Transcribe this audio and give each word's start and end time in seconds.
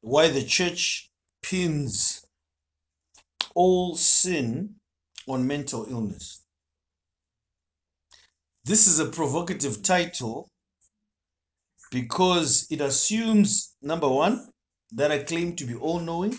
why 0.00 0.28
the 0.28 0.42
church 0.42 1.10
pins 1.42 2.24
all 3.54 3.96
sin 3.96 4.74
on 5.28 5.46
mental 5.46 5.86
illness. 5.90 6.42
This 8.64 8.86
is 8.86 8.98
a 8.98 9.06
provocative 9.06 9.82
title 9.82 10.50
because 11.90 12.66
it 12.70 12.80
assumes 12.80 13.74
number 13.82 14.08
one, 14.08 14.48
that 14.92 15.10
I 15.12 15.22
claim 15.22 15.56
to 15.56 15.64
be 15.64 15.74
all 15.74 16.00
knowing. 16.00 16.36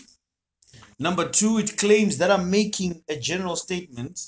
Number 0.98 1.28
two, 1.28 1.58
it 1.58 1.76
claims 1.76 2.18
that 2.18 2.30
I'm 2.30 2.50
making 2.50 3.02
a 3.08 3.16
general 3.16 3.56
statement. 3.56 4.20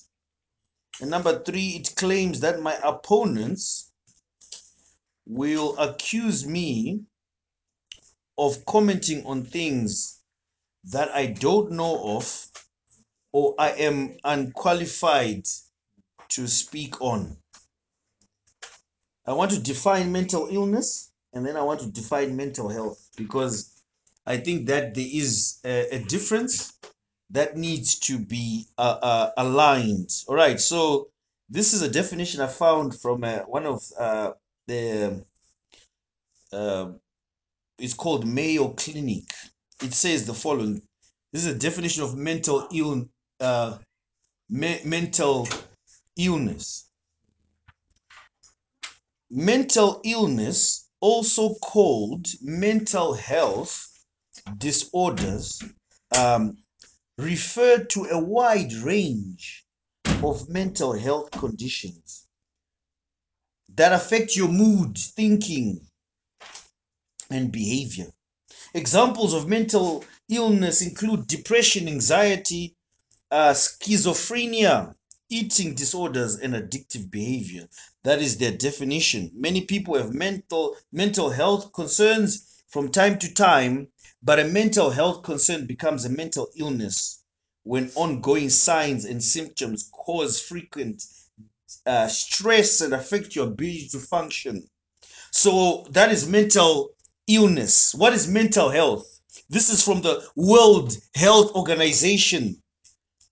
And 1.01 1.11
number 1.11 1.43
three, 1.43 1.69
it 1.81 1.95
claims 1.97 2.41
that 2.41 2.61
my 2.61 2.79
opponents 2.83 3.93
will 5.27 5.77
accuse 5.79 6.47
me 6.47 7.01
of 8.37 8.65
commenting 8.67 9.25
on 9.27 9.45
things 9.45 10.21
that 10.85 11.11
I 11.15 11.27
don't 11.27 11.73
know 11.73 12.17
of 12.17 12.47
or 13.33 13.55
I 13.59 13.71
am 13.71 14.17
unqualified 14.25 15.45
to 16.31 16.47
speak 16.47 17.01
on. 17.01 17.37
I 19.27 19.33
want 19.33 19.51
to 19.53 19.61
define 19.61 20.13
mental 20.13 20.49
illness 20.51 21.11
and 21.33 21.45
then 21.45 21.57
I 21.57 21.63
want 21.63 21.81
to 21.81 21.91
define 21.91 22.37
mental 22.37 22.69
health 22.69 23.09
because 23.17 23.83
I 24.27 24.37
think 24.37 24.67
that 24.67 24.95
there 24.95 25.09
is 25.11 25.59
a, 25.65 25.97
a 25.97 25.99
difference 26.01 26.79
that 27.31 27.57
needs 27.57 27.99
to 28.01 28.19
be 28.19 28.67
uh, 28.79 28.99
uh, 29.03 29.31
aligned. 29.37 30.11
All 30.29 30.37
right, 30.37 30.61
so 30.61 31.09
this 31.49 31.73
is 31.73 31.83
a 31.83 31.91
definition 31.91 32.41
I 32.41 32.47
found 32.47 32.99
from 32.99 33.25
uh, 33.25 33.41
one 33.41 33.67
of 33.67 33.83
uh, 33.99 34.33
the, 34.67 35.25
uh, 36.53 36.91
it's 37.79 37.95
called 37.95 38.27
Mayo 38.27 38.69
Clinic. 38.69 39.31
It 39.83 39.93
says 39.93 40.27
the 40.27 40.35
following 40.35 40.83
this 41.33 41.47
is 41.47 41.53
a 41.53 41.59
definition 41.59 42.05
of 42.05 42.17
mental 42.17 42.69
ill, 42.73 43.07
uh, 43.41 43.79
me- 44.49 44.81
mental 44.85 45.49
illness. 46.17 46.89
Mental 49.31 50.01
illness, 50.05 50.89
also 51.01 51.55
called 51.55 52.29
mental 52.41 53.15
health 53.15 53.89
disorders, 54.59 55.61
um, 56.17 56.57
refer 57.19 57.83
to 57.85 58.05
a 58.05 58.19
wide 58.19 58.73
range 58.75 59.67
of 60.23 60.49
mental 60.49 60.93
health 60.93 61.33
conditions 61.33 62.29
that 63.75 63.93
affect 63.93 64.37
your 64.37 64.49
mood, 64.49 64.97
thinking, 64.97 65.81
and 67.35 67.53
behavior. 67.53 68.07
Examples 68.73 69.35
of 69.35 69.49
mental 69.49 70.05
illness 70.29 70.81
include 70.81 71.27
depression, 71.27 71.89
anxiety, 71.89 72.77
uh, 73.31 73.53
schizophrenia, 73.53 74.95
eating 75.29 75.75
disorders, 75.75 76.37
and 76.37 76.55
addictive 76.55 77.11
behavior. 77.11 77.67
That 78.05 78.23
is 78.23 78.39
their 78.39 78.53
definition. 78.53 79.31
Many 79.35 79.63
people 79.63 79.97
have 79.97 80.15
mental 80.15 80.77
mental 80.93 81.31
health 81.31 81.73
concerns 81.73 82.63
from 82.69 82.91
time 82.91 83.19
to 83.19 83.35
time, 83.35 83.89
but 84.23 84.39
a 84.39 84.45
mental 84.45 84.91
health 84.91 85.23
concern 85.23 85.67
becomes 85.67 86.05
a 86.05 86.11
mental 86.11 86.49
illness 86.57 87.25
when 87.65 87.91
ongoing 87.95 88.51
signs 88.51 89.05
and 89.05 89.23
symptoms 89.23 89.91
cause 89.93 90.41
frequent 90.41 91.03
uh, 91.87 92.07
stress 92.07 92.81
and 92.81 92.95
affect 92.95 93.35
your 93.35 93.49
ability 93.49 93.89
to 93.89 93.99
function. 93.99 94.69
So 95.31 95.87
that 95.91 96.13
is 96.13 96.29
mental 96.29 96.94
illness. 97.27 97.95
What 97.95 98.13
is 98.13 98.29
mental 98.29 98.71
health? 98.71 99.07
This 99.49 99.71
is 99.71 99.83
from 99.85 100.03
the 100.03 100.23
World 100.37 100.97
Health 101.15 101.55
Organization, 101.55 102.63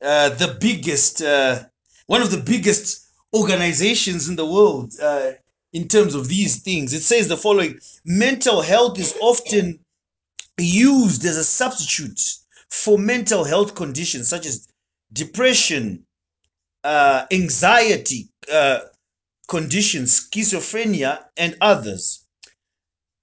uh, 0.03 0.31
the 0.31 0.57
biggest, 0.61 1.23
uh, 1.23 1.65
one 2.07 2.23
of 2.23 2.31
the 2.31 2.39
biggest 2.39 3.07
organizations 3.35 4.29
in 4.29 4.37
the 4.37 4.47
world 4.47 4.93
uh, 5.03 5.33
in 5.73 5.89
terms 5.89 6.15
of 6.15 6.29
these 6.29 6.63
things. 6.63 6.93
It 6.93 7.03
says 7.03 7.29
the 7.29 7.37
following 7.37 7.79
Mental 8.05 8.61
health 8.63 8.99
is 8.99 9.17
often 9.21 9.79
used 10.59 11.25
as 11.25 11.37
a 11.37 11.45
substitute 11.45 12.21
for 12.71 12.99
mental 12.99 13.45
health 13.45 13.75
conditions 13.75 14.29
such 14.29 14.47
as 14.47 14.69
depression, 15.13 16.05
uh, 16.85 17.27
anxiety 17.31 18.29
uh, 18.53 18.81
conditions, 19.49 20.29
schizophrenia, 20.29 21.25
and 21.37 21.57
others. 21.61 22.22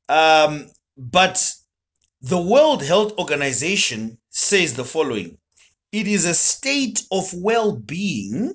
Um, 0.09 0.69
but 0.97 1.53
the 2.21 2.41
World 2.41 2.83
Health 2.83 3.13
Organization 3.17 4.17
says 4.29 4.73
the 4.73 4.83
following 4.83 5.37
It 5.91 6.07
is 6.07 6.25
a 6.25 6.33
state 6.33 7.05
of 7.11 7.33
well 7.33 7.75
being 7.77 8.53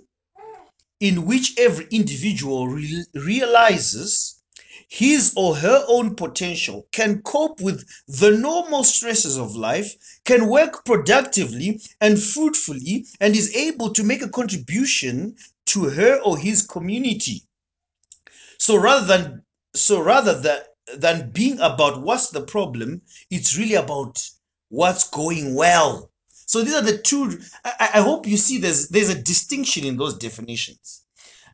in 1.01 1.27
which 1.27 1.55
every 1.59 1.87
individual 1.91 2.69
re- 2.69 3.05
realizes 3.15 4.43
his 4.89 5.33
or 5.37 5.57
her 5.57 5.85
own 5.89 6.15
potential, 6.15 6.87
can 6.93 7.21
cope 7.23 7.61
with 7.61 7.85
the 8.07 8.31
normal 8.31 8.85
stresses 8.85 9.37
of 9.37 9.57
life, 9.57 9.95
can 10.25 10.49
work 10.49 10.85
productively 10.85 11.81
and 12.01 12.23
fruitfully, 12.23 13.07
and 13.21 13.35
is 13.35 13.55
able 13.57 13.91
to 13.91 14.05
make 14.05 14.23
a 14.23 14.29
contribution 14.29 15.35
to 15.67 15.85
her 15.85 16.21
or 16.25 16.39
his 16.39 16.63
community. 16.63 17.43
So 18.59 18.77
rather 18.77 19.07
than 19.07 19.43
so 19.75 20.01
rather 20.01 20.41
than 20.41 20.61
than 20.97 21.31
being 21.31 21.59
about 21.61 22.03
what's 22.03 22.31
the 22.31 22.43
problem, 22.43 23.03
it's 23.31 23.57
really 23.57 23.75
about 23.75 24.23
what's 24.69 25.09
going 25.09 25.55
well. 25.55 26.11
So 26.47 26.63
these 26.63 26.75
are 26.75 26.83
the 26.83 26.99
two. 26.99 27.41
I, 27.65 27.91
I 27.95 28.01
hope 28.01 28.27
you 28.27 28.37
see 28.37 28.59
there's 28.59 28.89
there's 28.89 29.09
a 29.09 29.23
distinction 29.23 29.85
in 29.85 29.97
those 29.97 30.17
definitions. 30.17 31.05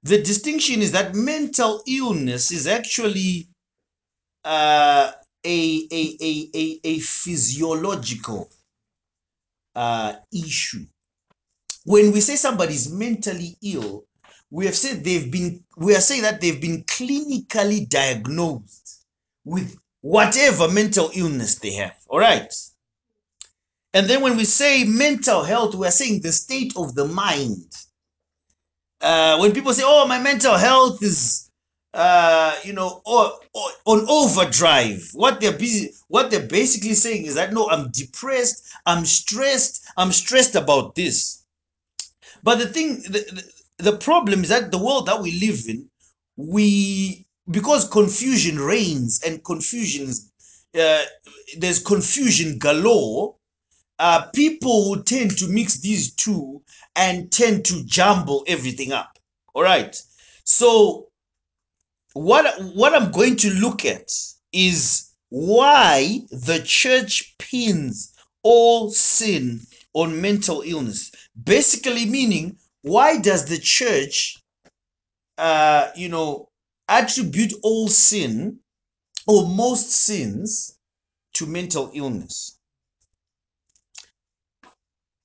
The 0.03 0.21
distinction 0.23 0.81
is 0.83 0.93
that 0.93 1.15
mental 1.15 1.83
illness 1.87 2.51
is 2.51 2.67
actually 2.67 3.49
uh, 4.45 5.13
a, 5.45 5.89
a, 5.93 6.17
a, 6.21 6.51
a, 6.55 6.81
a 6.85 6.99
physiological 7.01 8.51
uh, 9.75 10.15
issue. 10.33 10.87
When 11.85 12.12
we 12.12 12.21
say 12.21 12.37
somebody's 12.37 12.91
mentally 12.91 13.57
ill, 13.62 14.05
we 14.51 14.67
have 14.67 14.75
said 14.75 15.05
they've 15.05 15.31
been 15.31 15.62
we 15.77 15.95
are 15.95 16.01
saying 16.01 16.23
that 16.23 16.41
they've 16.41 16.61
been 16.61 16.83
clinically 16.85 17.89
diagnosed 17.89 19.00
with 19.45 19.77
whatever 20.01 20.69
mental 20.69 21.11
illness 21.15 21.56
they 21.56 21.73
have. 21.75 21.97
All 22.09 22.19
right. 22.19 22.53
And 23.93 24.06
then 24.06 24.23
when 24.23 24.37
we 24.37 24.45
say 24.45 24.84
mental 24.84 25.43
health, 25.43 25.75
we 25.75 25.87
are 25.87 25.93
saying 25.93 26.23
the 26.23 26.33
state 26.33 26.73
of 26.77 26.95
the 26.95 27.06
mind. 27.06 27.73
Uh, 29.00 29.39
when 29.39 29.53
people 29.53 29.73
say, 29.73 29.83
"Oh, 29.84 30.06
my 30.06 30.21
mental 30.21 30.56
health 30.56 31.03
is," 31.03 31.50
uh, 31.95 32.55
you 32.62 32.73
know, 32.73 33.00
or, 33.05 33.33
or 33.53 33.71
on 33.87 34.06
overdrive, 34.09 35.09
what 35.15 35.41
they're 35.41 35.56
busy, 35.56 35.93
what 36.09 36.31
they're 36.31 36.47
basically 36.47 36.95
saying 36.95 37.25
is 37.25 37.34
that 37.34 37.53
no, 37.53 37.69
I'm 37.69 37.91
depressed, 37.91 38.62
I'm 38.87 39.05
stressed, 39.05 39.84
I'm 39.97 40.12
stressed 40.12 40.55
about 40.55 40.95
this. 40.95 41.45
But 42.43 42.59
the 42.59 42.67
thing, 42.67 43.03
the, 43.03 43.43
the, 43.79 43.91
the 43.91 43.97
problem 43.97 44.43
is 44.43 44.50
that 44.50 44.71
the 44.71 44.79
world 44.79 45.06
that 45.06 45.21
we 45.21 45.39
live 45.41 45.65
in, 45.67 45.89
we 46.37 47.27
because 47.50 47.88
confusion 47.88 48.59
reigns 48.59 49.21
and 49.27 49.44
confusion 49.44 50.09
is 50.09 50.31
uh, 50.78 51.03
there's 51.59 51.83
confusion 51.83 52.59
galore 52.59 53.34
uh, 54.00 54.27
people 54.34 54.84
who 54.84 55.03
tend 55.03 55.37
to 55.37 55.47
mix 55.47 55.78
these 55.81 56.15
two 56.15 56.62
and 56.97 57.31
tend 57.31 57.66
to 57.66 57.84
jumble 57.84 58.43
everything 58.49 58.93
up. 58.93 59.19
All 59.55 59.62
right. 59.62 59.94
So 60.44 61.09
what 62.15 62.47
what 62.75 62.94
I'm 62.94 63.11
going 63.12 63.37
to 63.37 63.50
look 63.50 63.84
at 63.84 64.11
is 64.53 65.11
why 65.29 66.20
the 66.31 66.62
church 66.64 67.37
pins 67.38 68.14
all 68.43 68.91
sin 68.91 69.61
on 69.93 70.20
mental 70.20 70.62
illness. 70.64 71.12
Basically, 71.44 72.06
meaning 72.06 72.56
why 72.82 73.19
does 73.19 73.44
the 73.44 73.58
church, 73.58 74.43
uh, 75.37 75.91
you 75.94 76.08
know, 76.08 76.49
attribute 76.90 77.54
all 77.62 77.88
sin 77.88 78.58
or 79.26 79.48
most 79.48 79.90
sins 79.90 80.78
to 81.34 81.46
mental 81.46 81.90
illness? 81.94 82.58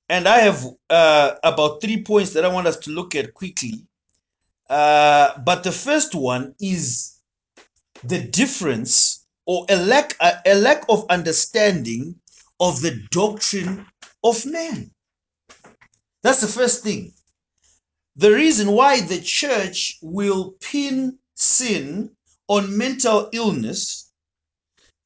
And 0.08 0.28
I 0.28 0.38
have 0.38 0.64
uh, 0.88 1.32
about 1.42 1.80
three 1.80 2.02
points 2.02 2.32
that 2.32 2.44
I 2.44 2.48
want 2.48 2.68
us 2.68 2.76
to 2.78 2.90
look 2.90 3.14
at 3.14 3.34
quickly. 3.34 3.84
Uh, 4.70 5.38
but 5.44 5.64
the 5.64 5.72
first 5.72 6.14
one 6.14 6.54
is 6.60 7.20
the 8.04 8.20
difference 8.20 9.26
or 9.46 9.66
a 9.68 9.76
lack, 9.76 10.16
a, 10.20 10.34
a 10.46 10.54
lack 10.54 10.84
of 10.88 11.06
understanding 11.10 12.14
of 12.60 12.80
the 12.80 13.02
doctrine 13.10 13.86
of 14.22 14.46
man. 14.46 14.90
That's 16.22 16.40
the 16.40 16.48
first 16.48 16.82
thing. 16.82 17.12
The 18.16 18.32
reason 18.32 18.72
why 18.72 19.00
the 19.00 19.20
church 19.20 19.98
will 20.02 20.54
pin 20.60 21.18
sin 21.36 22.10
on 22.48 22.76
mental 22.76 23.28
illness 23.32 24.10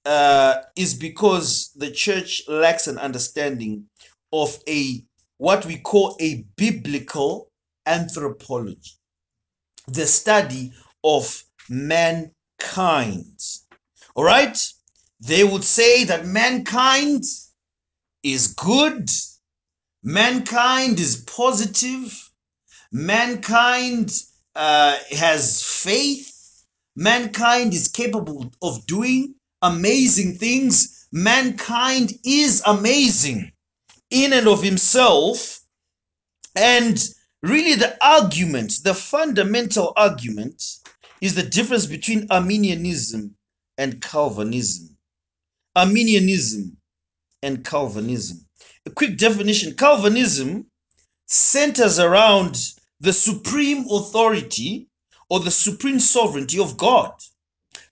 uh, 0.06 0.55
is 0.77 0.94
because 0.94 1.73
the 1.77 1.91
church 1.91 2.43
lacks 2.49 2.87
an 2.87 2.99
understanding 2.99 3.85
of 4.32 4.59
a 4.69 5.05
what 5.37 5.67
we 5.67 5.79
call 5.79 6.17
a 6.21 6.44
biblical 6.56 7.50
anthropology, 7.87 8.93
the 9.88 10.06
study 10.06 10.73
of 11.03 11.43
mankind. 11.69 13.41
All 14.15 14.25
right? 14.25 14.59
They 15.21 15.44
would 15.44 15.65
say 15.65 16.05
that 16.05 16.27
mankind 16.27 17.25
is 18.23 18.49
good, 18.49 19.09
mankind 20.03 21.00
is 21.00 21.25
positive, 21.25 22.31
mankind 22.93 24.12
uh, 24.60 24.98
has 25.12 25.62
faith, 25.62 26.66
mankind 26.94 27.72
is 27.72 27.88
capable 27.88 28.52
of 28.60 28.84
doing 28.84 29.34
amazing 29.62 30.34
things. 30.34 31.08
Mankind 31.10 32.12
is 32.26 32.62
amazing 32.66 33.52
in 34.10 34.34
and 34.34 34.46
of 34.46 34.62
himself. 34.62 35.60
And 36.54 37.02
really, 37.42 37.74
the 37.74 37.96
argument, 38.06 38.84
the 38.84 38.92
fundamental 38.92 39.94
argument, 39.96 40.62
is 41.22 41.34
the 41.34 41.42
difference 41.42 41.86
between 41.86 42.26
Arminianism 42.30 43.34
and 43.78 44.02
Calvinism. 44.02 44.94
Arminianism 45.74 46.76
and 47.42 47.64
Calvinism. 47.64 48.44
A 48.84 48.90
quick 48.90 49.16
definition 49.16 49.74
Calvinism 49.74 50.66
centers 51.26 51.98
around 51.98 52.74
the 53.00 53.12
supreme 53.12 53.87
authority 53.91 54.88
or 55.29 55.41
the 55.41 55.50
supreme 55.50 56.00
sovereignty 56.00 56.58
of 56.58 56.76
God, 56.76 57.12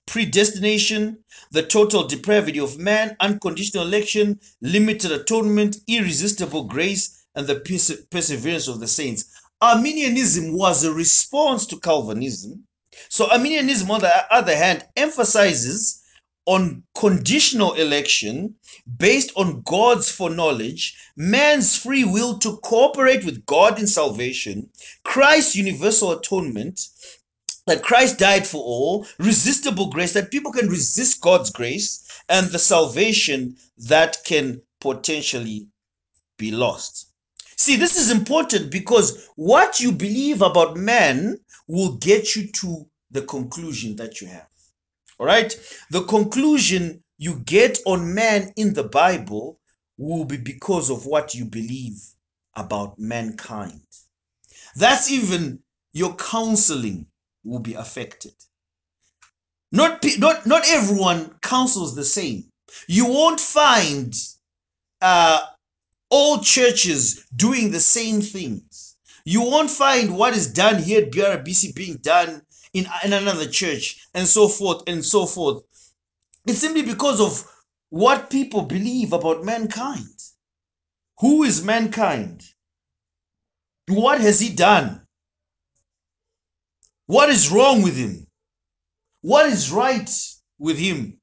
predestination, 0.07 1.19
the 1.51 1.63
total 1.63 2.07
depravity 2.07 2.59
of 2.59 2.79
man, 2.79 3.17
unconditional 3.21 3.87
election, 3.87 4.39
limited 4.61 5.13
atonement, 5.13 5.77
irresistible 5.87 6.65
grace, 6.65 7.25
and 7.35 7.47
the 7.47 7.61
perse- 7.61 8.05
perseverance 8.11 8.69
of 8.69 8.81
the 8.81 8.89
saints. 8.89 9.25
Arminianism 9.61 10.53
was 10.57 10.85
a 10.85 10.93
response 10.93 11.67
to 11.67 11.79
Calvinism. 11.81 12.65
So, 13.09 13.31
Arminianism, 13.31 13.91
on 13.91 14.01
the 14.01 14.35
other 14.35 14.57
hand, 14.57 14.87
emphasizes 14.97 16.03
on 16.49 16.83
conditional 16.95 17.75
election 17.75 18.55
based 18.97 19.31
on 19.37 19.61
God's 19.67 20.11
foreknowledge, 20.11 20.97
man's 21.15 21.77
free 21.77 22.05
will 22.05 22.39
to 22.39 22.57
cooperate 22.65 23.23
with 23.23 23.45
God 23.45 23.79
in 23.79 23.87
salvation, 23.87 24.71
Christ's 25.05 25.57
universal 25.57 26.11
atonement, 26.11 26.81
that 27.67 27.83
Christ 27.83 28.19
died 28.19 28.47
for 28.47 28.63
all, 28.65 29.07
resistible 29.19 29.91
grace, 29.91 30.15
that 30.15 30.31
people 30.31 30.51
can 30.51 30.71
resist 30.71 31.21
God's 31.21 31.51
grace, 31.51 32.03
and 32.31 32.47
the 32.47 32.59
salvation 32.59 33.59
that 33.77 34.17
can 34.25 34.63
potentially 34.81 35.67
be 36.39 36.51
lost. 36.51 37.11
See, 37.57 37.77
this 37.77 37.99
is 37.99 38.11
important 38.11 38.71
because 38.71 39.29
what 39.37 39.81
you 39.81 39.93
believe 39.93 40.41
about 40.41 40.79
man 40.79 41.41
will 41.67 41.99
get 41.99 42.35
you 42.35 42.51
to 42.53 42.89
the 43.11 43.23
conclusion 43.23 43.97
that 43.97 44.23
you 44.23 44.29
have. 44.29 44.48
All 45.19 45.27
right? 45.27 45.55
The 45.91 46.03
conclusion 46.03 47.03
you 47.19 47.41
get 47.41 47.79
on 47.85 48.15
man 48.15 48.53
in 48.57 48.75
the 48.75 48.85
Bible 48.85 49.59
will 49.97 50.25
be 50.25 50.37
because 50.37 50.91
of 50.91 51.07
what 51.07 51.35
you 51.35 51.45
believe 51.45 52.01
about 52.55 52.99
mankind. 52.99 53.83
That's 54.77 55.11
even 55.11 55.61
your 55.93 56.15
counseling 56.15 57.07
will 57.45 57.59
be 57.59 57.75
affected. 57.75 58.35
Not, 59.73 60.05
not, 60.19 60.47
not 60.47 60.69
everyone 60.69 61.35
counsels 61.43 61.95
the 61.95 62.05
same. 62.05 62.45
You 62.87 63.07
won't 63.07 63.41
find 63.41 64.15
uh, 65.03 65.41
all 66.11 66.39
churches 66.39 67.27
doing 67.35 67.71
the 67.71 67.81
same 67.81 68.21
things. 68.21 68.97
You 69.25 69.43
won't 69.43 69.71
find 69.71 70.17
what 70.17 70.35
is 70.37 70.53
done 70.53 70.83
here 70.83 71.03
at 71.03 71.13
BRBC 71.13 71.75
being 71.75 71.97
done 71.97 72.43
in, 72.73 72.87
in 73.05 73.13
another 73.13 73.49
church 73.49 74.07
and 74.15 74.27
so 74.27 74.49
forth 74.49 74.83
and 74.87 75.05
so 75.05 75.27
forth. 75.27 75.63
It's 76.47 76.59
simply 76.59 76.83
because 76.83 77.21
of 77.21 77.47
what 77.91 78.31
people 78.31 78.63
believe 78.63 79.13
about 79.13 79.45
mankind. 79.45 80.09
Who 81.19 81.43
is 81.43 81.65
mankind? 81.65 82.43
What 83.89 84.21
has 84.21 84.41
he 84.41 84.51
done? 84.51 85.03
What 87.07 87.31
is 87.31 87.51
wrong 87.51 87.83
with 87.83 87.97
him? 87.97 88.27
What 89.23 89.47
is 89.47 89.73
right 89.73 90.11
with 90.59 90.79
him? 90.79 91.19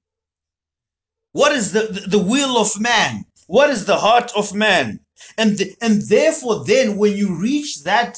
What 1.32 1.52
is 1.52 1.72
the, 1.72 2.06
the, 2.08 2.20
will 2.20 2.58
of 2.58 2.80
man? 2.80 3.26
What 3.48 3.70
is 3.70 3.86
the 3.86 3.98
heart 3.98 4.32
of 4.36 4.54
man? 4.54 5.02
And, 5.38 5.58
the, 5.58 5.76
and 5.82 6.02
therefore, 6.02 6.66
then, 6.66 6.98
when 6.98 7.16
you 7.16 7.36
reach 7.36 7.84
that 7.84 8.18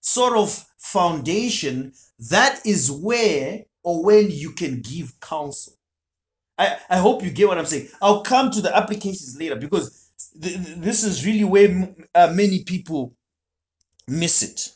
sort 0.00 0.36
of 0.36 0.65
foundation, 0.92 1.92
that 2.30 2.60
is 2.66 2.90
where 2.90 3.64
or 3.82 4.04
when 4.04 4.30
you 4.30 4.52
can 4.52 4.80
give 4.82 5.18
counsel. 5.20 5.74
I, 6.58 6.78
I 6.88 6.98
hope 6.98 7.22
you 7.22 7.30
get 7.30 7.48
what 7.48 7.58
I'm 7.58 7.66
saying. 7.66 7.88
I'll 8.02 8.22
come 8.22 8.50
to 8.52 8.60
the 8.60 8.74
applications 8.76 9.36
later 9.38 9.56
because 9.56 10.10
th- 10.40 10.54
th- 10.64 10.78
this 10.78 11.04
is 11.04 11.26
really 11.26 11.44
where 11.44 11.68
m- 11.68 11.96
uh, 12.14 12.32
many 12.34 12.64
people 12.64 13.14
miss 14.08 14.42
it. 14.42 14.70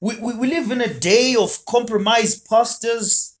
We, 0.00 0.18
we, 0.20 0.34
we 0.36 0.48
live 0.48 0.70
in 0.70 0.80
a 0.82 0.92
day 0.92 1.36
of 1.36 1.64
compromised 1.66 2.46
pastors 2.48 3.36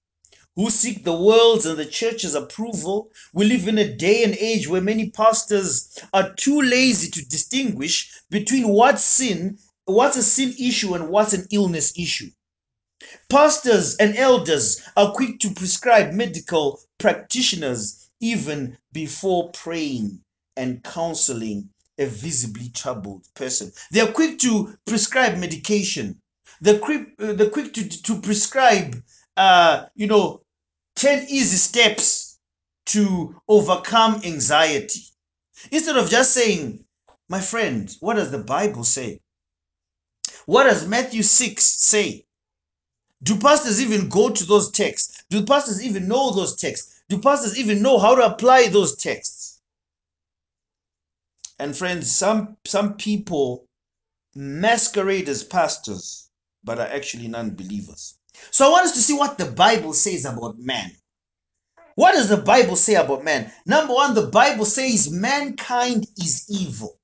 who 0.56 0.70
seek 0.70 1.04
the 1.04 1.14
world's 1.16 1.66
and 1.66 1.78
the 1.78 1.86
church's 1.86 2.34
approval. 2.34 3.10
We 3.34 3.46
live 3.46 3.68
in 3.68 3.78
a 3.78 3.94
day 3.96 4.24
and 4.24 4.34
age 4.36 4.68
where 4.68 4.80
many 4.80 5.10
pastors 5.10 5.98
are 6.14 6.34
too 6.34 6.62
lazy 6.62 7.10
to 7.12 7.28
distinguish 7.28 8.12
between 8.30 8.68
what 8.68 8.98
sin, 8.98 9.58
what's 9.86 10.16
a 10.16 10.22
sin 10.22 10.54
issue, 10.58 10.94
and 10.94 11.08
what's 11.08 11.32
an 11.32 11.46
illness 11.50 11.98
issue. 11.98 12.30
Pastors 13.28 13.96
and 13.96 14.16
elders 14.16 14.82
are 14.96 15.12
quick 15.12 15.38
to 15.40 15.50
prescribe 15.50 16.12
medical 16.12 16.80
practitioners 16.98 18.10
even 18.20 18.76
before 18.92 19.50
praying 19.50 20.20
and 20.56 20.82
counseling 20.82 21.68
a 21.98 22.06
visibly 22.06 22.68
troubled 22.70 23.26
person. 23.34 23.72
They 23.90 24.00
are 24.00 24.12
quick 24.12 24.38
to 24.40 24.76
prescribe 24.86 25.38
medication. 25.38 26.20
They're 26.60 26.78
quick, 26.78 27.08
uh, 27.18 27.34
they're 27.34 27.50
quick 27.50 27.74
to, 27.74 27.88
to 27.88 28.20
prescribe, 28.20 29.02
uh, 29.36 29.86
you 29.94 30.06
know, 30.06 30.42
10 30.96 31.26
easy 31.28 31.56
steps 31.56 32.38
to 32.86 33.40
overcome 33.48 34.22
anxiety. 34.24 35.00
Instead 35.70 35.96
of 35.96 36.08
just 36.10 36.32
saying, 36.32 36.84
my 37.28 37.40
friend, 37.40 37.94
what 38.00 38.14
does 38.14 38.30
the 38.30 38.38
Bible 38.38 38.84
say? 38.84 39.20
What 40.46 40.64
does 40.64 40.86
Matthew 40.86 41.22
6 41.22 41.62
say? 41.62 42.24
Do 43.22 43.38
pastors 43.38 43.80
even 43.80 44.08
go 44.08 44.30
to 44.30 44.44
those 44.44 44.70
texts? 44.70 45.24
Do 45.28 45.44
pastors 45.44 45.82
even 45.84 46.08
know 46.08 46.32
those 46.32 46.56
texts? 46.56 47.02
Do 47.08 47.18
pastors 47.18 47.58
even 47.58 47.82
know 47.82 47.98
how 47.98 48.14
to 48.14 48.24
apply 48.24 48.68
those 48.68 48.96
texts? 48.96 49.60
And 51.58 51.76
friends, 51.76 52.14
some 52.14 52.56
some 52.64 52.94
people 52.94 53.66
masquerade 54.34 55.28
as 55.28 55.42
pastors 55.42 56.28
but 56.62 56.78
are 56.78 56.88
actually 56.88 57.28
non-believers. 57.28 58.18
So 58.50 58.66
I 58.66 58.70
want 58.70 58.86
us 58.86 58.92
to 58.92 59.00
see 59.00 59.14
what 59.14 59.38
the 59.38 59.46
Bible 59.46 59.94
says 59.94 60.24
about 60.24 60.58
man. 60.58 60.90
What 61.94 62.12
does 62.12 62.28
the 62.28 62.36
Bible 62.36 62.76
say 62.76 62.96
about 62.96 63.24
man? 63.24 63.50
Number 63.64 63.94
one, 63.94 64.14
the 64.14 64.26
Bible 64.26 64.66
says 64.66 65.10
mankind 65.10 66.06
is 66.18 66.44
evil. 66.50 66.98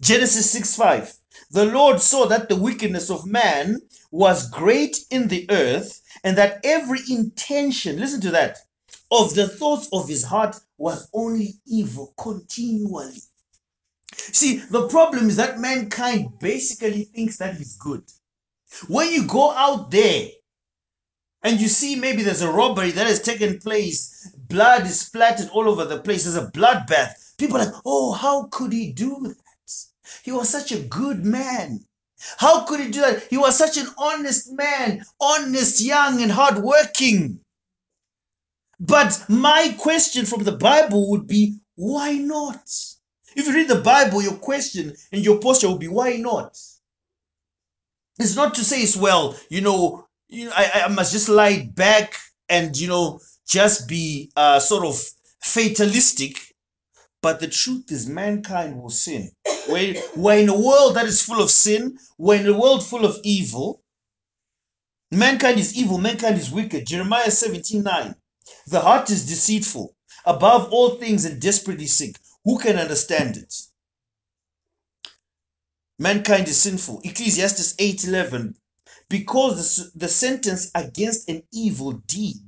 Genesis 0.00 0.50
6 0.50 0.76
5. 0.76 1.19
The 1.50 1.66
Lord 1.66 2.00
saw 2.00 2.26
that 2.26 2.48
the 2.48 2.56
wickedness 2.56 3.10
of 3.10 3.26
man 3.26 3.80
was 4.10 4.50
great 4.50 5.04
in 5.10 5.28
the 5.28 5.46
earth, 5.50 6.00
and 6.24 6.36
that 6.36 6.60
every 6.64 7.00
intention, 7.08 7.98
listen 7.98 8.20
to 8.22 8.30
that, 8.30 8.58
of 9.10 9.34
the 9.34 9.48
thoughts 9.48 9.88
of 9.92 10.08
his 10.08 10.24
heart 10.24 10.56
was 10.78 11.08
only 11.12 11.54
evil 11.66 12.14
continually. 12.16 13.22
See, 14.12 14.56
the 14.56 14.88
problem 14.88 15.28
is 15.28 15.36
that 15.36 15.60
mankind 15.60 16.38
basically 16.40 17.04
thinks 17.04 17.36
that 17.38 17.56
he's 17.56 17.76
good. 17.76 18.02
When 18.88 19.10
you 19.12 19.26
go 19.26 19.50
out 19.52 19.90
there 19.90 20.28
and 21.42 21.60
you 21.60 21.68
see 21.68 21.96
maybe 21.96 22.22
there's 22.22 22.42
a 22.42 22.50
robbery 22.50 22.90
that 22.92 23.06
has 23.06 23.22
taken 23.22 23.58
place, 23.58 24.32
blood 24.48 24.82
is 24.82 25.00
splattered 25.00 25.50
all 25.52 25.68
over 25.68 25.84
the 25.84 26.00
place, 26.00 26.24
there's 26.24 26.36
a 26.36 26.50
bloodbath. 26.50 27.36
People 27.38 27.56
are 27.56 27.66
like, 27.66 27.74
oh, 27.84 28.12
how 28.12 28.44
could 28.50 28.72
he 28.72 28.92
do 28.92 29.18
that? 29.22 29.36
He 30.22 30.32
was 30.32 30.48
such 30.48 30.72
a 30.72 30.80
good 30.80 31.24
man. 31.24 31.80
How 32.36 32.64
could 32.64 32.80
he 32.80 32.90
do 32.90 33.00
that? 33.00 33.26
He 33.30 33.38
was 33.38 33.56
such 33.56 33.76
an 33.76 33.86
honest 33.96 34.52
man, 34.52 35.04
honest, 35.20 35.80
young, 35.80 36.20
and 36.22 36.30
hardworking. 36.30 37.40
But 38.78 39.24
my 39.28 39.74
question 39.78 40.26
from 40.26 40.44
the 40.44 40.52
Bible 40.52 41.10
would 41.10 41.26
be, 41.26 41.58
why 41.76 42.14
not? 42.14 42.60
If 43.36 43.46
you 43.46 43.54
read 43.54 43.68
the 43.68 43.80
Bible, 43.80 44.22
your 44.22 44.36
question 44.36 44.94
and 45.12 45.24
your 45.24 45.38
posture 45.38 45.68
will 45.68 45.78
be, 45.78 45.88
why 45.88 46.16
not? 46.16 46.58
It's 48.18 48.36
not 48.36 48.54
to 48.54 48.64
say 48.64 48.82
it's 48.82 48.96
well, 48.96 49.38
you 49.48 49.60
know, 49.60 50.06
you 50.28 50.46
know 50.46 50.52
I, 50.54 50.82
I 50.84 50.88
must 50.88 51.12
just 51.12 51.28
lie 51.28 51.70
back 51.74 52.16
and, 52.48 52.76
you 52.76 52.88
know, 52.88 53.20
just 53.46 53.88
be 53.88 54.30
uh, 54.36 54.58
sort 54.58 54.84
of 54.84 55.02
fatalistic, 55.40 56.49
but 57.22 57.40
the 57.40 57.48
truth 57.48 57.90
is 57.92 58.06
mankind 58.06 58.80
will 58.80 58.90
sin. 58.90 59.30
We're, 59.68 60.00
we're 60.16 60.38
in 60.38 60.48
a 60.48 60.58
world 60.58 60.96
that 60.96 61.06
is 61.06 61.22
full 61.22 61.42
of 61.42 61.50
sin, 61.50 61.98
we're 62.18 62.40
in 62.40 62.46
a 62.46 62.58
world 62.58 62.84
full 62.84 63.04
of 63.04 63.18
evil. 63.24 63.82
Mankind 65.10 65.58
is 65.58 65.76
evil, 65.76 65.98
mankind 65.98 66.38
is 66.38 66.50
wicked. 66.50 66.86
Jeremiah 66.86 67.30
17 67.30 67.82
9. 67.82 68.14
The 68.68 68.80
heart 68.80 69.10
is 69.10 69.26
deceitful, 69.26 69.94
above 70.24 70.72
all 70.72 70.96
things, 70.96 71.24
and 71.24 71.40
desperately 71.40 71.86
sick. 71.86 72.16
Who 72.44 72.58
can 72.58 72.76
understand 72.76 73.36
it? 73.36 73.54
Mankind 75.98 76.48
is 76.48 76.60
sinful. 76.60 77.02
Ecclesiastes 77.04 77.74
8 77.78 78.04
11. 78.04 78.54
Because 79.10 79.76
the, 79.76 80.06
the 80.06 80.08
sentence 80.08 80.70
against 80.74 81.28
an 81.28 81.42
evil 81.52 81.92
deed 82.06 82.40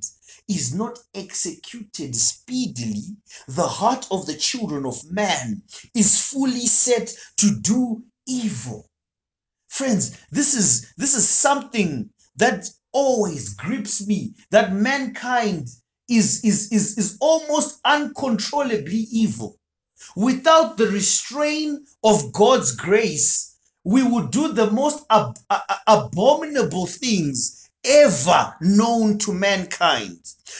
is 0.49 0.75
not 0.75 0.99
executed 1.15 2.17
speedily, 2.17 3.17
the 3.49 3.67
heart 3.69 4.07
of 4.11 4.27
the 4.27 4.37
children 4.37 4.87
of 4.87 4.99
man 5.11 5.63
is 5.95 6.21
fully 6.21 6.67
set 6.67 7.15
to 7.39 7.57
do 7.61 8.03
evil. 8.27 8.87
Friends, 9.71 10.19
this 10.33 10.55
is 10.55 10.93
this 10.99 11.15
is 11.15 11.29
something 11.29 12.11
that 12.37 12.69
always 12.93 13.55
grips 13.55 14.07
me 14.07 14.35
that 14.51 14.75
mankind 14.75 15.69
is 16.09 16.45
is 16.45 16.73
is, 16.73 16.99
is 16.99 17.19
almost 17.21 17.81
uncontrollably 17.85 19.07
evil. 19.13 19.59
Without 20.17 20.77
the 20.79 20.89
restraint 20.89 21.89
of 22.05 22.33
God's 22.33 22.73
grace, 22.77 23.57
we 23.85 24.03
would 24.03 24.31
do 24.31 24.53
the 24.53 24.71
most 24.71 25.05
ab- 25.11 25.39
abominable 25.89 26.87
things 26.87 27.62
ever 27.85 28.55
known 28.61 29.19
to 29.19 29.33
mankind. 29.33 30.19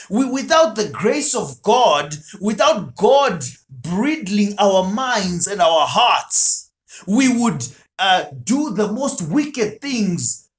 We, 0.09 0.25
without 0.25 0.75
the 0.75 0.89
grace 0.89 1.35
of 1.35 1.61
God, 1.61 2.15
without 2.39 2.95
God 2.95 3.43
bridling 3.69 4.55
our 4.59 4.89
minds 4.89 5.47
and 5.47 5.61
our 5.61 5.87
hearts, 5.87 6.71
we 7.07 7.29
would 7.29 7.65
uh, 7.99 8.25
do 8.43 8.71
the 8.71 8.91
most 8.91 9.21
wicked 9.21 9.81
things 9.81 10.49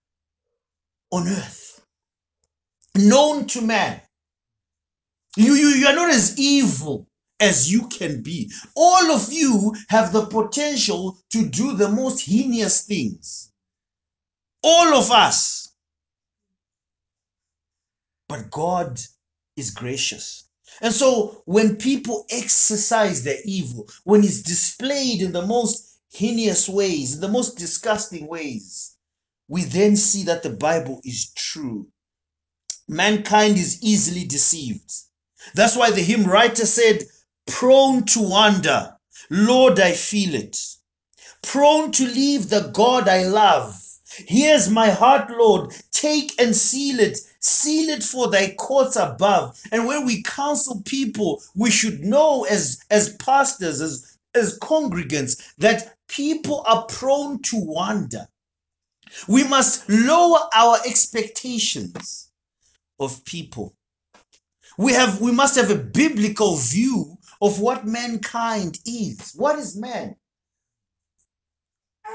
on 1.10 1.28
earth, 1.28 1.84
known 2.94 3.46
to 3.48 3.60
man. 3.60 4.00
You, 5.36 5.54
you, 5.54 5.68
you 5.68 5.86
are 5.86 5.94
not 5.94 6.10
as 6.10 6.38
evil 6.38 7.08
as 7.40 7.70
you 7.70 7.88
can 7.88 8.22
be. 8.22 8.50
All 8.76 9.10
of 9.10 9.32
you 9.32 9.74
have 9.88 10.12
the 10.12 10.26
potential 10.26 11.18
to 11.30 11.46
do 11.46 11.76
the 11.76 11.88
most 11.88 12.24
heinous 12.24 12.86
things. 12.86 13.52
All 14.62 14.94
of 14.96 15.10
us. 15.10 15.63
But 18.28 18.50
God 18.50 19.00
is 19.56 19.70
gracious. 19.70 20.44
And 20.80 20.92
so 20.92 21.42
when 21.44 21.76
people 21.76 22.26
exercise 22.30 23.22
their 23.22 23.38
evil, 23.44 23.88
when 24.04 24.24
it's 24.24 24.42
displayed 24.42 25.22
in 25.22 25.32
the 25.32 25.46
most 25.46 25.98
heinous 26.12 26.68
ways, 26.68 27.14
in 27.14 27.20
the 27.20 27.28
most 27.28 27.58
disgusting 27.58 28.26
ways, 28.26 28.96
we 29.48 29.64
then 29.64 29.96
see 29.96 30.24
that 30.24 30.42
the 30.42 30.50
Bible 30.50 31.00
is 31.04 31.32
true. 31.34 31.88
Mankind 32.88 33.56
is 33.56 33.82
easily 33.82 34.24
deceived. 34.24 34.90
That's 35.54 35.76
why 35.76 35.90
the 35.90 36.02
hymn 36.02 36.24
writer 36.24 36.66
said, 36.66 37.04
prone 37.46 38.04
to 38.06 38.20
wander. 38.20 38.96
Lord, 39.30 39.80
I 39.80 39.92
feel 39.92 40.34
it. 40.34 40.58
Prone 41.42 41.92
to 41.92 42.06
leave 42.06 42.48
the 42.48 42.70
God 42.72 43.08
I 43.08 43.24
love. 43.24 43.80
Here's 44.26 44.70
my 44.70 44.90
heart, 44.90 45.30
Lord. 45.30 45.74
Take 45.90 46.40
and 46.40 46.54
seal 46.54 47.00
it. 47.00 47.18
Seal 47.44 47.90
it 47.90 48.02
for 48.02 48.30
thy 48.30 48.54
courts 48.54 48.96
above. 48.96 49.60
And 49.70 49.86
when 49.86 50.06
we 50.06 50.22
counsel 50.22 50.80
people, 50.86 51.42
we 51.54 51.70
should 51.70 52.00
know 52.00 52.44
as, 52.44 52.80
as 52.90 53.14
pastors, 53.16 53.82
as, 53.82 54.16
as 54.34 54.58
congregants, 54.60 55.52
that 55.58 55.98
people 56.08 56.64
are 56.66 56.86
prone 56.86 57.42
to 57.42 57.56
wander. 57.58 58.26
We 59.28 59.44
must 59.44 59.86
lower 59.90 60.40
our 60.54 60.78
expectations 60.86 62.30
of 62.98 63.22
people. 63.26 63.74
We 64.78 64.94
have 64.94 65.20
we 65.20 65.30
must 65.30 65.54
have 65.56 65.70
a 65.70 65.76
biblical 65.76 66.56
view 66.56 67.18
of 67.42 67.60
what 67.60 67.86
mankind 67.86 68.78
is. 68.86 69.32
What 69.36 69.58
is 69.58 69.76
man? 69.76 70.16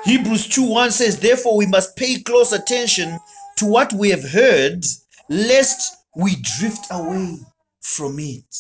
Hebrews 0.04 0.48
2 0.50 0.64
1 0.64 0.92
says, 0.92 1.20
Therefore, 1.20 1.56
we 1.56 1.68
must 1.68 1.96
pay 1.96 2.20
close 2.20 2.52
attention 2.52 3.20
to 3.58 3.66
what 3.66 3.92
we 3.94 4.10
have 4.10 4.24
heard, 4.24 4.86
lest 5.30 5.96
we 6.16 6.36
drift 6.36 6.88
away 6.92 7.38
from 7.82 8.20
it. 8.20 8.56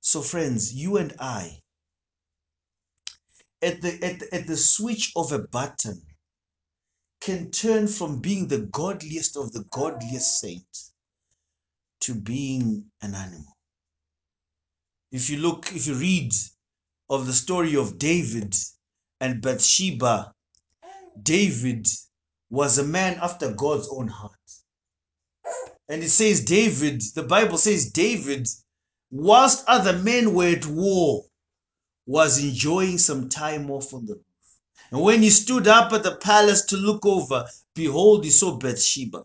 So, 0.00 0.22
friends, 0.22 0.72
you 0.72 0.96
and 0.96 1.12
I, 1.18 1.58
at 3.60 3.82
the, 3.82 4.02
at 4.02 4.22
at 4.32 4.46
the 4.46 4.56
switch 4.56 5.12
of 5.16 5.32
a 5.32 5.40
button, 5.40 6.00
can 7.20 7.50
turn 7.50 7.88
from 7.88 8.20
being 8.20 8.46
the 8.46 8.60
godliest 8.60 9.36
of 9.36 9.52
the 9.52 9.64
godliest 9.70 10.40
saint 10.40 10.90
to 12.00 12.14
being 12.14 12.84
an 13.02 13.14
animal. 13.14 13.56
If 15.10 15.28
you 15.28 15.38
look, 15.38 15.72
if 15.74 15.86
you 15.88 15.94
read 15.94 16.32
of 17.10 17.26
the 17.26 17.32
story 17.32 17.74
of 17.74 17.98
David 17.98 18.54
and 19.20 19.42
Bathsheba, 19.42 20.32
David 21.20 21.88
was 22.50 22.78
a 22.78 22.84
man 22.84 23.18
after 23.20 23.52
God's 23.52 23.88
own 23.90 24.08
heart. 24.08 24.37
And 25.88 26.02
it 26.02 26.10
says, 26.10 26.44
David, 26.44 27.02
the 27.14 27.22
Bible 27.22 27.58
says, 27.58 27.90
David, 27.90 28.46
whilst 29.10 29.64
other 29.66 29.94
men 29.94 30.34
were 30.34 30.48
at 30.48 30.66
war, 30.66 31.24
was 32.06 32.42
enjoying 32.42 32.98
some 32.98 33.28
time 33.28 33.70
off 33.70 33.94
on 33.94 34.06
the 34.06 34.14
roof. 34.14 34.24
And 34.90 35.02
when 35.02 35.22
he 35.22 35.30
stood 35.30 35.68
up 35.68 35.92
at 35.92 36.02
the 36.02 36.16
palace 36.16 36.62
to 36.66 36.76
look 36.76 37.04
over, 37.04 37.46
behold, 37.74 38.24
he 38.24 38.30
saw 38.30 38.56
Bathsheba. 38.56 39.24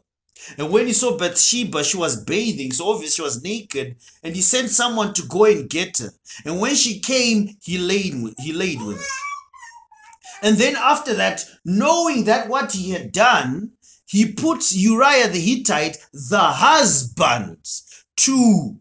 And 0.58 0.72
when 0.72 0.88
he 0.88 0.94
saw 0.94 1.18
Bathsheba, 1.18 1.84
she 1.84 1.96
was 1.96 2.24
bathing, 2.24 2.74
so 2.74 2.90
obviously 2.90 3.16
she 3.16 3.22
was 3.22 3.44
naked, 3.44 3.96
and 4.24 4.36
he 4.36 4.42
sent 4.42 4.70
someone 4.70 5.14
to 5.14 5.24
go 5.28 5.46
and 5.46 5.70
get 5.70 6.00
her. 6.00 6.12
And 6.46 6.60
when 6.60 6.76
she 6.76 7.00
came, 7.00 7.58
he 7.62 7.78
laid 7.78 8.22
with, 8.22 8.36
he 8.40 8.52
laid 8.52 8.82
with 8.82 8.98
her. 8.98 9.04
And 10.42 10.58
then 10.58 10.76
after 10.76 11.14
that, 11.14 11.46
knowing 11.64 12.26
that 12.26 12.50
what 12.50 12.74
he 12.74 12.92
had 12.92 13.14
done, 13.14 13.72
he 14.14 14.32
put 14.32 14.72
Uriah 14.72 15.28
the 15.28 15.40
Hittite, 15.40 15.98
the 16.14 16.38
husband, 16.38 17.58
to 18.18 18.78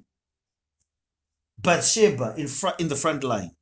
Bathsheba 1.57 2.35
in 2.37 2.49
front 2.49 2.79
in 2.79 2.89
the 2.89 2.97
front 2.97 3.25
line 3.25 3.53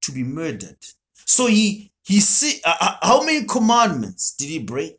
to 0.00 0.12
be 0.12 0.24
murdered. 0.24 0.78
So 1.26 1.46
he 1.46 1.92
he 2.04 2.20
see 2.20 2.62
uh, 2.64 2.74
uh, 2.80 2.96
how 3.02 3.22
many 3.22 3.44
commandments 3.44 4.34
did 4.34 4.48
he 4.48 4.60
break? 4.60 4.96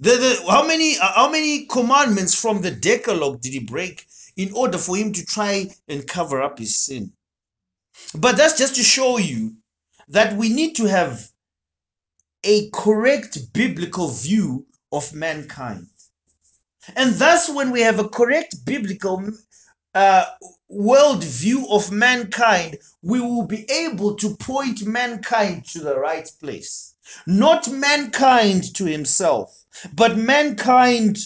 The, 0.00 0.12
the 0.12 0.50
how 0.50 0.66
many 0.66 0.96
uh, 0.96 1.12
how 1.12 1.30
many 1.30 1.66
commandments 1.66 2.34
from 2.34 2.62
the 2.62 2.70
Decalogue 2.70 3.42
did 3.42 3.52
he 3.52 3.58
break 3.58 4.06
in 4.38 4.50
order 4.54 4.78
for 4.78 4.96
him 4.96 5.12
to 5.12 5.26
try 5.26 5.68
and 5.88 6.08
cover 6.08 6.40
up 6.40 6.58
his 6.58 6.74
sin? 6.74 7.12
But 8.14 8.38
that's 8.38 8.56
just 8.56 8.76
to 8.76 8.82
show 8.82 9.18
you 9.18 9.56
that 10.08 10.38
we 10.38 10.48
need 10.48 10.74
to 10.76 10.86
have 10.86 11.28
a 12.44 12.70
correct 12.70 13.52
biblical 13.52 14.08
view 14.08 14.64
of 14.96 15.12
mankind. 15.12 15.86
And 16.94 17.14
thus, 17.14 17.50
when 17.50 17.70
we 17.70 17.80
have 17.82 17.98
a 17.98 18.08
correct 18.08 18.64
biblical 18.64 19.30
uh, 19.94 20.24
world 20.68 21.24
view 21.24 21.66
of 21.70 21.90
mankind, 21.90 22.78
we 23.02 23.20
will 23.20 23.46
be 23.46 23.68
able 23.70 24.14
to 24.16 24.36
point 24.36 24.86
mankind 24.86 25.64
to 25.66 25.80
the 25.80 25.98
right 25.98 26.30
place. 26.40 26.94
Not 27.26 27.68
mankind 27.70 28.74
to 28.74 28.84
himself, 28.84 29.64
but 29.94 30.16
mankind 30.16 31.18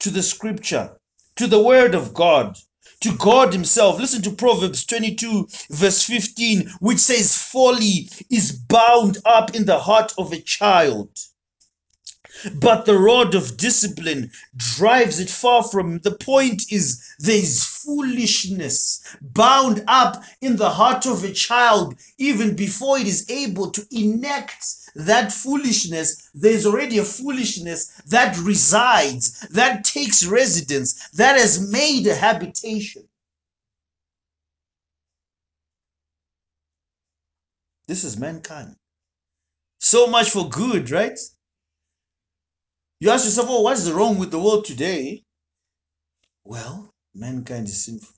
to 0.00 0.10
the 0.10 0.22
scripture, 0.22 0.96
to 1.36 1.46
the 1.46 1.62
word 1.62 1.94
of 1.94 2.14
God, 2.14 2.56
to 3.00 3.16
God 3.16 3.52
himself. 3.52 4.00
Listen 4.00 4.22
to 4.22 4.30
Proverbs 4.30 4.84
22, 4.86 5.48
verse 5.70 6.02
15, 6.02 6.70
which 6.80 6.98
says, 6.98 7.36
Folly 7.36 8.08
is 8.30 8.52
bound 8.52 9.18
up 9.24 9.54
in 9.54 9.64
the 9.64 9.78
heart 9.78 10.12
of 10.18 10.32
a 10.32 10.40
child 10.40 11.10
but 12.54 12.84
the 12.84 12.98
rod 12.98 13.34
of 13.34 13.56
discipline 13.56 14.30
drives 14.56 15.20
it 15.20 15.30
far 15.30 15.62
from. 15.62 15.98
The 16.00 16.16
point 16.16 16.70
is, 16.70 17.14
there 17.18 17.36
is 17.36 17.64
foolishness 17.64 19.16
bound 19.20 19.84
up 19.86 20.22
in 20.40 20.56
the 20.56 20.70
heart 20.70 21.06
of 21.06 21.24
a 21.24 21.32
child 21.32 21.96
even 22.18 22.54
before 22.54 22.98
it 22.98 23.06
is 23.06 23.28
able 23.30 23.70
to 23.70 23.86
enact 23.90 24.64
that 24.94 25.32
foolishness. 25.32 26.30
There's 26.34 26.66
already 26.66 26.98
a 26.98 27.04
foolishness 27.04 28.00
that 28.06 28.38
resides, 28.38 29.40
that 29.50 29.84
takes 29.84 30.24
residence, 30.24 31.08
that 31.10 31.38
has 31.38 31.70
made 31.70 32.06
a 32.06 32.14
habitation. 32.14 33.08
This 37.86 38.04
is 38.04 38.16
mankind. 38.16 38.76
So 39.78 40.06
much 40.06 40.30
for 40.30 40.48
good, 40.48 40.90
right? 40.90 41.18
You 43.04 43.10
ask 43.10 43.26
yourself, 43.26 43.48
oh, 43.50 43.60
what's 43.60 43.90
wrong 43.90 44.16
with 44.16 44.30
the 44.30 44.38
world 44.38 44.64
today? 44.64 45.24
Well, 46.42 46.94
mankind 47.14 47.68
is 47.68 47.84
sinful. 47.84 48.14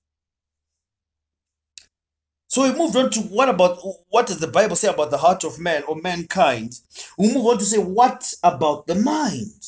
So 2.47 2.63
we 2.63 2.79
moved 2.79 2.95
on 2.95 3.11
to 3.11 3.21
what 3.23 3.49
about 3.49 3.81
what 4.11 4.29
does 4.29 4.39
the 4.39 4.47
Bible 4.47 4.77
say 4.77 4.87
about 4.87 5.11
the 5.11 5.19
heart 5.19 5.43
of 5.43 5.59
man 5.59 5.83
or 5.89 5.97
mankind? 5.97 6.75
We 7.19 7.35
move 7.35 7.47
on 7.47 7.59
to 7.59 7.65
say 7.65 7.79
what 7.79 8.33
about 8.45 8.87
the 8.87 8.95
mind? 8.95 9.61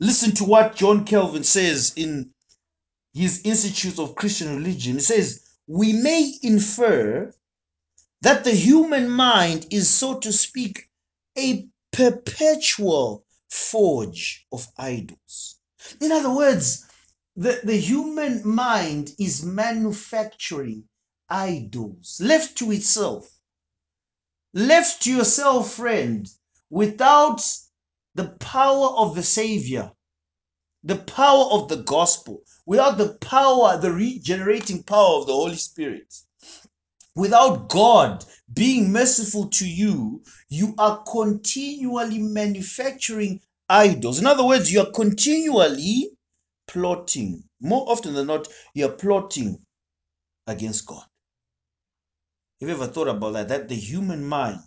Listen 0.00 0.32
to 0.32 0.44
what 0.44 0.74
John 0.74 1.04
Calvin 1.04 1.44
says 1.44 1.92
in 1.94 2.32
his 3.12 3.42
Institutes 3.44 4.00
of 4.00 4.16
Christian 4.16 4.56
Religion. 4.56 4.94
He 4.94 5.02
says, 5.02 5.48
We 5.68 5.92
may 5.92 6.32
infer 6.42 7.32
that 8.22 8.42
the 8.42 8.56
human 8.56 9.08
mind 9.08 9.68
is, 9.70 9.88
so 9.88 10.18
to 10.18 10.32
speak, 10.32 10.90
a 11.38 11.68
perpetual 11.92 13.23
forge 13.54 14.46
of 14.50 14.66
idols. 14.76 15.60
In 16.00 16.10
other 16.10 16.34
words, 16.34 16.86
the, 17.36 17.60
the 17.62 17.76
human 17.76 18.46
mind 18.46 19.12
is 19.18 19.44
manufacturing 19.44 20.84
idols 21.28 22.20
left 22.20 22.58
to 22.58 22.72
itself. 22.72 23.30
Left 24.52 25.02
to 25.02 25.12
yourself, 25.12 25.74
friend, 25.74 26.28
without 26.70 27.42
the 28.14 28.28
power 28.40 28.88
of 28.88 29.14
the 29.14 29.22
Savior, 29.22 29.92
the 30.82 30.96
power 30.96 31.46
of 31.52 31.68
the 31.68 31.82
gospel, 31.82 32.42
without 32.66 32.98
the 32.98 33.14
power, 33.14 33.78
the 33.78 33.92
regenerating 33.92 34.82
power 34.82 35.20
of 35.20 35.26
the 35.26 35.32
Holy 35.32 35.56
Spirit, 35.56 36.12
without 37.14 37.68
God 37.68 38.24
being 38.54 38.92
merciful 38.92 39.48
to 39.48 39.68
you, 39.68 40.22
you 40.48 40.74
are 40.78 41.02
continually 41.04 42.18
manufacturing 42.18 43.40
idols. 43.68 44.18
In 44.18 44.26
other 44.26 44.44
words, 44.44 44.72
you 44.72 44.80
are 44.80 44.90
continually 44.90 46.10
plotting. 46.66 47.44
More 47.60 47.90
often 47.90 48.14
than 48.14 48.26
not, 48.26 48.48
you 48.74 48.86
are 48.86 48.92
plotting 48.92 49.58
against 50.46 50.86
God. 50.86 51.04
Have 52.60 52.68
you 52.68 52.74
ever 52.74 52.86
thought 52.86 53.08
about 53.08 53.32
that? 53.34 53.48
That 53.48 53.68
the 53.68 53.74
human 53.74 54.24
mind, 54.24 54.60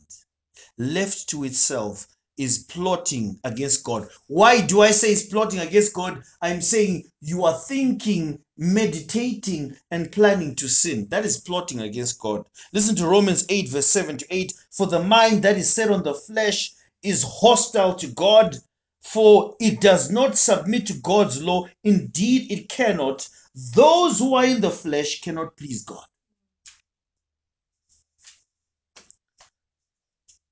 left 0.78 1.30
to 1.30 1.44
itself, 1.44 2.08
is 2.38 2.60
plotting 2.60 3.40
against 3.44 3.84
God. 3.84 4.08
Why 4.28 4.62
do 4.62 4.82
I 4.82 4.92
say 4.92 5.12
it's 5.12 5.26
plotting 5.26 5.60
against 5.60 5.94
God? 5.94 6.22
I'm 6.42 6.62
saying 6.62 7.06
you 7.22 7.44
are 7.46 7.58
thinking, 7.58 8.40
meditating, 8.58 9.76
and 9.92 10.12
planning 10.12 10.56
to 10.56 10.68
sin. 10.68 11.08
That 11.10 11.26
is 11.26 11.40
plotting 11.40 11.82
against 11.82 12.20
God. 12.20 12.46
Listen 12.74 12.96
to 12.98 13.08
Romans 13.08 13.46
8, 13.50 13.70
verse 13.70 13.88
7 13.88 14.18
to 14.18 14.26
8. 14.30 14.54
For 14.72 14.88
the 14.88 15.04
mind 15.04 15.44
that 15.44 15.58
is 15.58 15.74
set 15.74 15.92
on 15.92 16.04
the 16.04 16.14
flesh 16.14 16.74
is 17.04 17.24
hostile 17.24 17.96
to 17.96 18.08
God, 18.08 18.58
for 19.02 19.56
it 19.60 19.82
does 19.82 20.12
not 20.12 20.38
submit 20.38 20.86
to 20.88 20.94
God's 20.96 21.42
law. 21.42 21.66
Indeed, 21.84 22.52
it 22.52 22.70
cannot. 22.70 23.28
Those 23.74 24.20
who 24.20 24.36
are 24.36 24.46
in 24.46 24.62
the 24.62 24.70
flesh 24.72 25.22
cannot 25.22 25.58
please 25.58 25.84
God. 25.84 26.06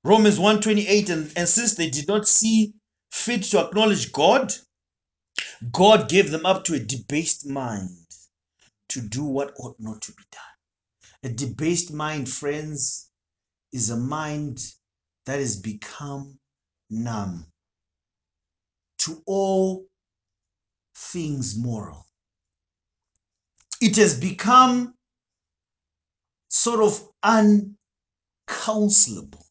Romans 0.06 0.38
128 0.38 1.10
and, 1.10 1.32
and 1.36 1.48
since 1.48 1.74
they 1.74 1.90
did 1.90 2.06
not 2.06 2.28
see 2.28 2.72
fit 3.10 3.42
to 3.42 3.58
acknowledge 3.58 4.12
God, 4.12 4.54
God 5.72 6.08
gave 6.08 6.30
them 6.30 6.46
up 6.46 6.62
to 6.64 6.74
a 6.74 6.78
debased 6.78 7.44
mind 7.44 8.06
to 8.90 9.00
do 9.00 9.24
what 9.24 9.52
ought 9.58 9.74
not 9.80 10.00
to 10.02 10.12
be 10.12 10.22
done. 10.30 10.42
A 11.24 11.34
debased 11.34 11.92
mind, 11.92 12.28
friends, 12.28 13.10
is 13.72 13.90
a 13.90 13.96
mind 13.96 14.60
that 15.24 15.40
has 15.40 15.56
become 15.56 16.38
numb 16.88 17.44
to 18.98 19.20
all 19.26 19.86
things 20.94 21.58
moral. 21.58 22.06
It 23.80 23.96
has 23.96 24.16
become 24.20 24.94
sort 26.48 26.78
of 26.78 27.08
uncounselable. 28.48 29.45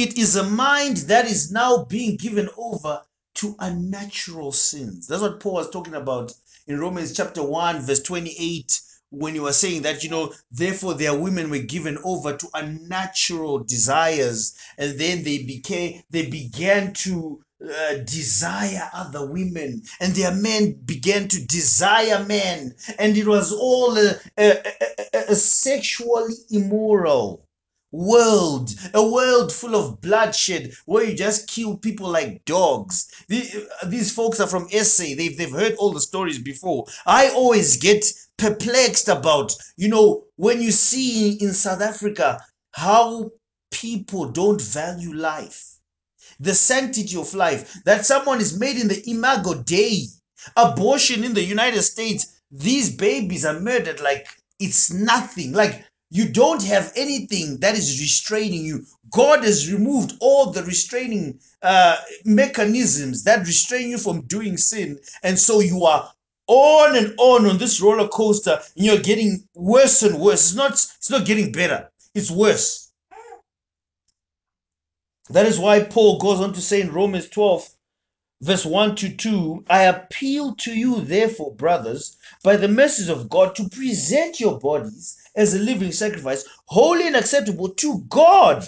It 0.00 0.16
is 0.16 0.36
a 0.36 0.44
mind 0.44 0.98
that 1.08 1.24
is 1.24 1.50
now 1.50 1.84
being 1.84 2.14
given 2.14 2.48
over 2.56 3.02
to 3.34 3.56
unnatural 3.58 4.52
sins. 4.52 5.08
That's 5.08 5.22
what 5.22 5.40
Paul 5.40 5.54
was 5.54 5.70
talking 5.70 5.94
about 5.94 6.32
in 6.68 6.78
Romans 6.78 7.12
chapter 7.12 7.42
1, 7.42 7.80
verse 7.80 8.00
28, 8.04 8.80
when 9.10 9.34
he 9.34 9.40
was 9.40 9.56
saying 9.56 9.82
that, 9.82 10.04
you 10.04 10.10
know, 10.10 10.32
therefore 10.52 10.94
their 10.94 11.18
women 11.18 11.50
were 11.50 11.58
given 11.58 11.98
over 12.04 12.36
to 12.36 12.48
unnatural 12.54 13.64
desires, 13.64 14.56
and 14.78 14.96
then 15.00 15.24
they 15.24 15.42
became 15.42 16.00
they 16.10 16.26
began 16.26 16.92
to 16.92 17.40
uh, 17.68 17.94
desire 18.04 18.88
other 18.94 19.28
women, 19.28 19.82
and 19.98 20.14
their 20.14 20.32
men 20.32 20.74
began 20.84 21.26
to 21.26 21.44
desire 21.44 22.24
men, 22.24 22.72
and 23.00 23.16
it 23.16 23.26
was 23.26 23.52
all 23.52 23.98
uh, 23.98 24.12
uh, 24.38 24.54
uh, 25.12 25.18
uh, 25.28 25.34
sexually 25.34 26.34
immoral 26.50 27.47
world 27.90 28.70
a 28.94 29.02
world 29.10 29.52
full 29.52 29.74
of 29.74 30.00
bloodshed 30.00 30.72
where 30.84 31.04
you 31.04 31.14
just 31.14 31.48
kill 31.48 31.76
people 31.76 32.08
like 32.08 32.44
dogs 32.44 33.10
these 33.28 34.12
folks 34.12 34.40
are 34.40 34.46
from 34.46 34.68
SA 34.68 35.04
they've, 35.16 35.38
they've 35.38 35.52
heard 35.52 35.74
all 35.76 35.92
the 35.92 36.00
stories 36.00 36.38
before 36.38 36.84
I 37.06 37.30
always 37.30 37.76
get 37.78 38.04
perplexed 38.36 39.08
about 39.08 39.54
you 39.76 39.88
know 39.88 40.24
when 40.36 40.60
you 40.60 40.70
see 40.70 41.32
in 41.32 41.52
South 41.52 41.80
Africa 41.80 42.44
how 42.72 43.30
people 43.70 44.30
don't 44.30 44.60
value 44.60 45.14
life 45.14 45.78
the 46.40 46.54
sanctity 46.54 47.16
of 47.16 47.34
life, 47.34 47.82
that 47.84 48.06
someone 48.06 48.40
is 48.40 48.58
made 48.58 48.76
in 48.76 48.88
the 48.88 49.02
imago 49.10 49.54
Dei. 49.54 50.06
Abortion 50.56 51.24
in 51.24 51.34
the 51.34 51.42
United 51.42 51.82
States, 51.82 52.40
these 52.50 52.94
babies 52.94 53.44
are 53.44 53.58
murdered 53.58 54.00
like 54.00 54.28
it's 54.60 54.92
nothing. 54.92 55.52
Like 55.52 55.84
you 56.10 56.28
don't 56.28 56.62
have 56.64 56.92
anything 56.96 57.58
that 57.58 57.74
is 57.74 58.00
restraining 58.00 58.64
you. 58.64 58.84
God 59.10 59.44
has 59.44 59.70
removed 59.70 60.14
all 60.20 60.50
the 60.50 60.62
restraining 60.62 61.38
uh, 61.62 61.96
mechanisms 62.24 63.24
that 63.24 63.46
restrain 63.46 63.90
you 63.90 63.98
from 63.98 64.22
doing 64.22 64.56
sin. 64.56 64.98
And 65.22 65.38
so 65.38 65.60
you 65.60 65.84
are 65.84 66.10
on 66.46 66.96
and 66.96 67.14
on 67.18 67.46
on 67.46 67.58
this 67.58 67.80
roller 67.80 68.08
coaster 68.08 68.58
and 68.76 68.86
you're 68.86 68.98
getting 68.98 69.46
worse 69.54 70.02
and 70.02 70.18
worse. 70.18 70.46
It's 70.50 70.54
not, 70.54 70.72
it's 70.72 71.10
not 71.10 71.26
getting 71.26 71.52
better. 71.52 71.90
It's 72.14 72.30
worse. 72.30 72.90
That 75.30 75.44
is 75.44 75.58
why 75.58 75.82
Paul 75.82 76.18
goes 76.18 76.40
on 76.40 76.54
to 76.54 76.60
say 76.62 76.80
in 76.80 76.90
Romans 76.90 77.28
12, 77.28 77.68
verse 78.40 78.64
1 78.64 78.96
to 78.96 79.14
2 79.14 79.64
I 79.68 79.82
appeal 79.82 80.54
to 80.54 80.72
you, 80.72 81.02
therefore, 81.02 81.54
brothers, 81.54 82.16
by 82.42 82.56
the 82.56 82.68
mercies 82.68 83.10
of 83.10 83.28
God, 83.28 83.54
to 83.56 83.68
present 83.68 84.40
your 84.40 84.58
bodies 84.58 85.17
as 85.38 85.54
a 85.54 85.58
living 85.58 85.92
sacrifice, 85.92 86.44
holy 86.66 87.06
and 87.06 87.14
acceptable 87.14 87.68
to 87.68 88.00
God, 88.08 88.66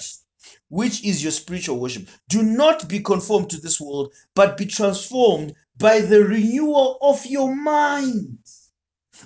which 0.69 1.05
is 1.05 1.21
your 1.21 1.33
spiritual 1.33 1.81
worship. 1.81 2.09
Do 2.29 2.45
not 2.45 2.89
be 2.89 3.01
conformed 3.01 3.51
to 3.51 3.61
this 3.61 3.81
world, 3.81 4.15
but 4.37 4.57
be 4.57 4.67
transformed 4.67 5.53
by 5.77 6.01
the 6.01 6.25
renewal 6.25 6.97
of 7.03 7.27
your 7.27 7.55
mind. 7.55 8.39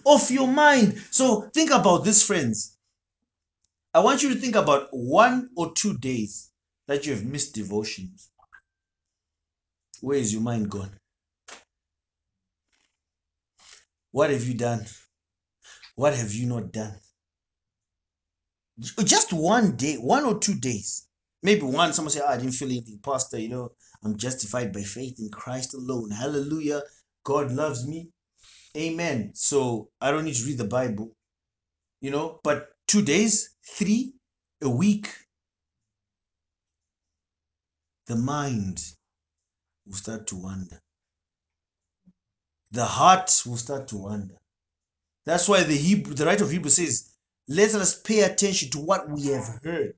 Of 0.06 0.30
your 0.30 0.48
mind. 0.48 1.00
So 1.10 1.42
think 1.52 1.70
about 1.70 2.04
this, 2.04 2.26
friends. 2.26 2.78
I 3.92 4.00
want 4.00 4.22
you 4.22 4.30
to 4.30 4.40
think 4.40 4.56
about 4.56 4.88
one 4.90 5.50
or 5.54 5.72
two 5.74 5.98
days 5.98 6.50
that 6.88 7.06
you 7.06 7.12
have 7.12 7.26
missed 7.26 7.54
devotions. 7.54 8.30
Where 10.00 10.18
is 10.18 10.32
your 10.32 10.42
mind 10.42 10.70
gone? 10.70 10.98
What 14.12 14.30
have 14.30 14.44
you 14.44 14.54
done? 14.54 14.86
What 15.94 16.14
have 16.14 16.32
you 16.32 16.46
not 16.46 16.72
done? 16.72 16.94
Just 18.80 19.32
one 19.32 19.76
day, 19.76 19.96
one 19.96 20.24
or 20.24 20.38
two 20.38 20.54
days. 20.54 21.06
Maybe 21.42 21.62
one, 21.62 21.92
someone 21.92 22.10
say, 22.10 22.20
oh, 22.24 22.28
I 22.28 22.36
didn't 22.36 22.52
feel 22.52 22.68
anything, 22.70 22.98
Pastor. 23.02 23.38
You 23.38 23.50
know, 23.50 23.72
I'm 24.02 24.16
justified 24.16 24.72
by 24.72 24.82
faith 24.82 25.18
in 25.20 25.30
Christ 25.30 25.74
alone. 25.74 26.10
Hallelujah. 26.10 26.82
God 27.24 27.52
loves 27.52 27.86
me. 27.86 28.10
Amen. 28.76 29.30
So 29.34 29.90
I 30.00 30.10
don't 30.10 30.24
need 30.24 30.34
to 30.34 30.44
read 30.46 30.58
the 30.58 30.64
Bible, 30.64 31.14
you 32.00 32.10
know, 32.10 32.40
but 32.42 32.70
two 32.88 33.02
days, 33.02 33.54
three, 33.64 34.14
a 34.62 34.68
week, 34.68 35.08
the 38.06 38.16
mind 38.16 38.82
will 39.86 39.94
start 39.94 40.26
to 40.28 40.36
wander. 40.36 40.80
The 42.72 42.84
heart 42.84 43.30
will 43.46 43.56
start 43.56 43.88
to 43.88 43.98
wander. 43.98 44.34
That's 45.26 45.48
why 45.48 45.62
the 45.62 45.76
Hebrew, 45.76 46.14
the 46.14 46.26
writer 46.26 46.44
of 46.44 46.50
Hebrew 46.50 46.70
says, 46.70 47.13
let 47.48 47.74
us 47.74 48.00
pay 48.00 48.20
attention 48.20 48.70
to 48.70 48.78
what 48.78 49.08
we 49.10 49.26
have 49.26 49.60
heard. 49.62 49.94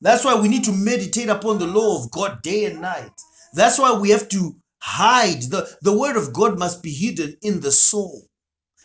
That's 0.00 0.24
why 0.24 0.34
we 0.40 0.48
need 0.48 0.64
to 0.64 0.72
meditate 0.72 1.28
upon 1.28 1.58
the 1.58 1.66
law 1.66 2.02
of 2.02 2.10
God 2.10 2.42
day 2.42 2.66
and 2.66 2.80
night. 2.82 3.12
That's 3.54 3.78
why 3.78 3.98
we 3.98 4.10
have 4.10 4.28
to 4.30 4.56
hide. 4.78 5.42
The, 5.42 5.76
the 5.82 5.96
word 5.96 6.16
of 6.16 6.32
God 6.32 6.58
must 6.58 6.82
be 6.82 6.92
hidden 6.92 7.36
in 7.42 7.60
the 7.60 7.72
soul, 7.72 8.22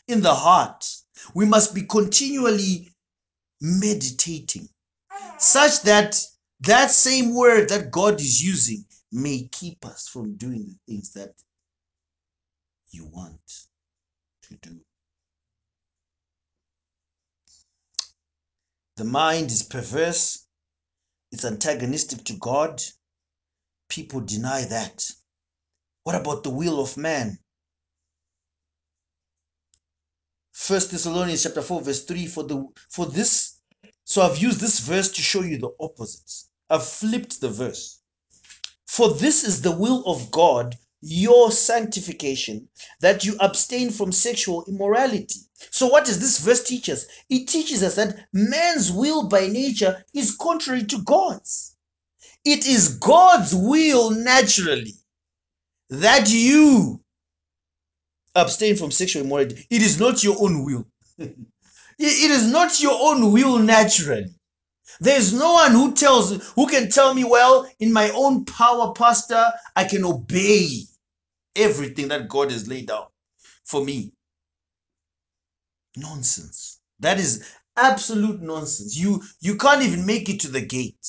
in 0.07 0.21
the 0.21 0.33
heart. 0.33 0.85
We 1.33 1.45
must 1.45 1.75
be 1.75 1.83
continually 1.83 2.89
meditating 3.61 4.69
such 5.37 5.81
that 5.83 6.21
that 6.61 6.91
same 6.91 7.35
word 7.35 7.69
that 7.69 7.91
God 7.91 8.19
is 8.21 8.41
using 8.41 8.85
may 9.11 9.49
keep 9.51 9.85
us 9.85 10.07
from 10.07 10.35
doing 10.35 10.67
the 10.67 10.93
things 10.93 11.13
that 11.13 11.33
you 12.91 13.05
want 13.05 13.39
to 14.43 14.55
do. 14.57 14.79
The 18.99 19.05
mind 19.05 19.49
is 19.49 19.63
perverse, 19.63 20.45
it's 21.31 21.45
antagonistic 21.45 22.25
to 22.25 22.33
God. 22.33 22.83
People 23.87 24.19
deny 24.19 24.65
that. 24.65 25.09
What 26.03 26.15
about 26.15 26.43
the 26.43 26.49
will 26.49 26.81
of 26.81 26.97
man? 26.97 27.39
First 30.51 30.91
Thessalonians 30.91 31.43
chapter 31.43 31.61
4, 31.61 31.81
verse 31.81 32.03
3 32.03 32.27
for 32.27 32.43
the 32.43 32.67
for 32.89 33.05
this. 33.05 33.61
So 34.03 34.21
I've 34.21 34.37
used 34.37 34.59
this 34.59 34.79
verse 34.79 35.09
to 35.13 35.21
show 35.21 35.43
you 35.43 35.57
the 35.57 35.71
opposite. 35.79 36.49
I've 36.69 36.85
flipped 36.85 37.39
the 37.39 37.47
verse. 37.47 38.01
For 38.85 39.13
this 39.13 39.45
is 39.45 39.61
the 39.61 39.71
will 39.71 40.03
of 40.07 40.29
God, 40.29 40.77
your 41.01 41.51
sanctification, 41.51 42.67
that 43.01 43.23
you 43.23 43.35
abstain 43.39 43.89
from 43.89 44.11
sexual 44.11 44.65
immorality. 44.67 45.39
So, 45.71 45.87
what 45.87 46.05
does 46.05 46.19
this 46.19 46.39
verse 46.39 46.63
teach 46.63 46.89
us? 46.89 47.05
It 47.29 47.47
teaches 47.47 47.83
us 47.83 47.95
that 47.95 48.27
man's 48.33 48.91
will 48.91 49.27
by 49.27 49.47
nature 49.47 50.03
is 50.13 50.35
contrary 50.35 50.83
to 50.85 51.01
God's. 51.03 51.75
It 52.45 52.65
is 52.65 52.95
God's 52.97 53.53
will 53.53 54.11
naturally 54.11 54.93
that 55.89 56.29
you 56.29 57.01
abstain 58.35 58.75
from 58.75 58.91
sexual 58.91 59.23
immorality. 59.23 59.65
It 59.69 59.81
is 59.81 59.99
not 59.99 60.23
your 60.23 60.37
own 60.39 60.63
will. 60.63 60.85
it 61.17 61.35
is 61.97 62.47
not 62.47 62.81
your 62.81 62.97
own 62.99 63.31
will 63.31 63.59
naturally. 63.59 64.38
There's 64.99 65.33
no 65.33 65.53
one 65.53 65.71
who 65.71 65.93
tells 65.93 66.43
who 66.53 66.67
can 66.67 66.89
tell 66.89 67.13
me, 67.13 67.23
well, 67.23 67.69
in 67.79 67.93
my 67.93 68.09
own 68.11 68.45
power, 68.45 68.93
Pastor, 68.93 69.51
I 69.75 69.85
can 69.85 70.03
obey 70.03 70.83
everything 71.55 72.09
that 72.09 72.27
God 72.27 72.51
has 72.51 72.67
laid 72.67 72.91
out 72.91 73.11
for 73.63 73.83
me. 73.83 74.13
Nonsense. 75.95 76.79
That 76.99 77.19
is 77.19 77.45
absolute 77.75 78.41
nonsense. 78.41 78.97
You 78.97 79.23
you 79.39 79.55
can't 79.57 79.83
even 79.83 80.05
make 80.05 80.29
it 80.29 80.41
to 80.41 80.47
the 80.49 80.61
gate 80.61 81.07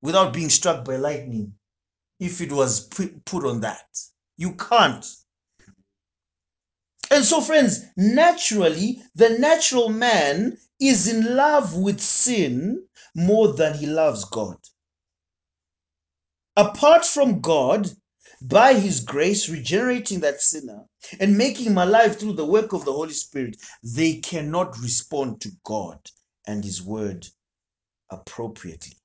without 0.00 0.32
being 0.32 0.50
struck 0.50 0.84
by 0.84 0.96
lightning 0.96 1.54
if 2.20 2.40
it 2.40 2.52
was 2.52 2.86
put 2.88 3.44
on 3.44 3.60
that. 3.60 3.86
You 4.36 4.54
can't. 4.54 5.04
And 7.10 7.24
so, 7.24 7.40
friends, 7.40 7.84
naturally, 7.96 9.02
the 9.14 9.30
natural 9.38 9.90
man 9.90 10.56
is 10.88 11.08
in 11.08 11.36
love 11.36 11.76
with 11.76 12.00
sin 12.00 12.86
more 13.14 13.52
than 13.52 13.74
he 13.74 13.86
loves 13.86 14.24
God. 14.24 14.56
Apart 16.56 17.04
from 17.04 17.40
God, 17.40 17.90
by 18.42 18.74
his 18.74 19.00
grace, 19.00 19.48
regenerating 19.48 20.20
that 20.20 20.40
sinner 20.40 20.84
and 21.20 21.38
making 21.38 21.66
him 21.66 21.78
alive 21.78 22.16
through 22.16 22.32
the 22.32 22.44
work 22.44 22.72
of 22.72 22.84
the 22.84 22.92
Holy 22.92 23.12
Spirit, 23.12 23.56
they 23.82 24.14
cannot 24.16 24.76
respond 24.78 25.40
to 25.40 25.50
God 25.64 25.98
and 26.46 26.64
his 26.64 26.82
word 26.82 27.26
appropriately. 28.10 28.96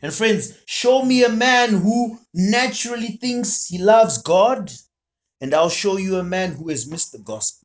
And 0.00 0.12
friends, 0.12 0.54
show 0.66 1.02
me 1.02 1.24
a 1.24 1.28
man 1.28 1.70
who 1.70 2.18
naturally 2.32 3.18
thinks 3.18 3.66
he 3.66 3.78
loves 3.78 4.18
God, 4.18 4.70
and 5.40 5.52
I'll 5.54 5.70
show 5.70 5.96
you 5.96 6.16
a 6.16 6.22
man 6.22 6.52
who 6.52 6.68
has 6.68 6.86
missed 6.86 7.12
the 7.12 7.18
gospel. 7.18 7.63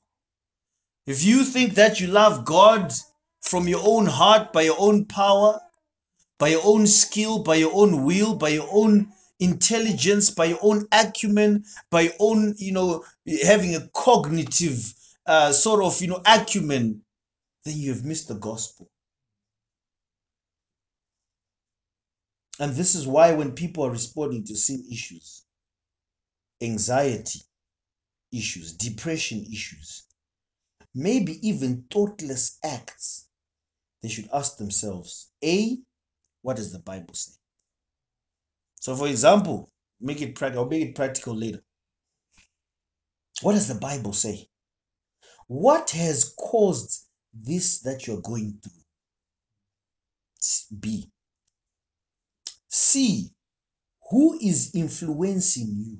If 1.09 1.23
you 1.23 1.43
think 1.43 1.73
that 1.73 1.99
you 1.99 2.05
love 2.05 2.45
God 2.45 2.93
from 3.41 3.67
your 3.67 3.81
own 3.83 4.05
heart, 4.05 4.53
by 4.53 4.61
your 4.61 4.75
own 4.77 5.05
power, 5.05 5.59
by 6.37 6.49
your 6.49 6.61
own 6.63 6.85
skill, 6.85 7.41
by 7.41 7.55
your 7.55 7.71
own 7.73 8.03
will, 8.03 8.35
by 8.35 8.49
your 8.49 8.67
own 8.71 9.11
intelligence, 9.39 10.29
by 10.29 10.45
your 10.45 10.59
own 10.61 10.85
acumen, 10.91 11.65
by 11.89 12.01
your 12.01 12.13
own, 12.19 12.53
you 12.59 12.71
know, 12.71 13.03
having 13.43 13.73
a 13.73 13.87
cognitive 13.95 14.93
uh, 15.25 15.51
sort 15.51 15.83
of, 15.83 15.99
you 15.99 16.09
know, 16.09 16.21
acumen, 16.27 17.01
then 17.65 17.75
you 17.75 17.91
have 17.91 18.05
missed 18.05 18.27
the 18.27 18.35
gospel. 18.35 18.87
And 22.59 22.73
this 22.75 22.93
is 22.93 23.07
why 23.07 23.33
when 23.33 23.53
people 23.53 23.83
are 23.83 23.89
responding 23.89 24.43
to 24.43 24.55
sin 24.55 24.85
issues, 24.91 25.41
anxiety 26.61 27.41
issues, 28.31 28.73
depression 28.73 29.43
issues, 29.51 30.03
maybe 30.95 31.45
even 31.47 31.85
thoughtless 31.91 32.57
acts, 32.63 33.27
they 34.01 34.09
should 34.09 34.29
ask 34.33 34.57
themselves 34.57 35.31
A, 35.43 35.77
what 36.41 36.55
does 36.55 36.71
the 36.71 36.79
Bible 36.79 37.13
say? 37.13 37.33
So, 38.79 38.95
for 38.95 39.07
example, 39.07 39.69
make 39.99 40.21
it 40.21 40.35
practical, 40.35 40.63
I'll 40.63 40.69
make 40.69 40.83
it 40.83 40.95
practical 40.95 41.35
later. 41.35 41.61
What 43.41 43.53
does 43.53 43.67
the 43.67 43.75
Bible 43.75 44.13
say? 44.13 44.47
What 45.47 45.89
has 45.91 46.33
caused 46.37 47.05
this 47.33 47.79
that 47.81 48.07
you're 48.07 48.21
going 48.21 48.59
through? 48.63 48.71
B. 50.79 51.11
C. 52.69 53.29
Who 54.09 54.39
is 54.41 54.71
influencing 54.73 55.67
you 55.75 55.97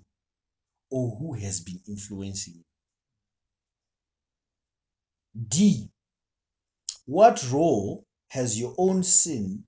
or 0.90 1.16
who 1.18 1.34
has 1.34 1.60
been 1.60 1.80
influencing 1.88 2.56
you? 2.56 2.64
D. 5.36 5.90
What 7.06 7.46
role 7.52 8.06
has 8.30 8.60
your 8.60 8.76
own 8.78 9.04
sin 9.04 9.64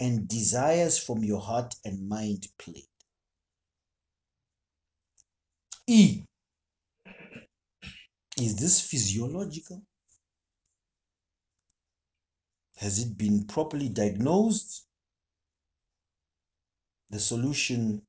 and 0.00 0.28
desires 0.28 0.98
from 0.98 1.22
your 1.24 1.40
heart 1.40 1.74
and 1.84 2.08
mind 2.08 2.46
played? 2.58 2.88
E. 5.86 6.24
Is 8.38 8.56
this 8.56 8.80
physiological? 8.80 9.82
Has 12.76 12.98
it 12.98 13.16
been 13.16 13.46
properly 13.46 13.88
diagnosed? 13.88 14.86
The 17.10 17.20
solution 17.20 18.02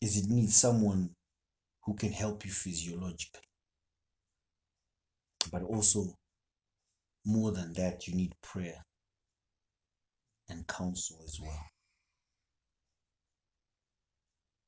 is 0.00 0.16
it 0.16 0.30
needs 0.30 0.54
someone 0.54 1.10
who 1.82 1.94
can 1.94 2.12
help 2.12 2.44
you 2.44 2.52
physiologically. 2.52 3.49
But 5.50 5.62
also, 5.62 6.16
more 7.24 7.52
than 7.52 7.72
that, 7.74 8.06
you 8.06 8.14
need 8.14 8.34
prayer 8.42 8.84
and 10.48 10.66
counsel 10.66 11.20
as 11.24 11.38
well. 11.40 11.64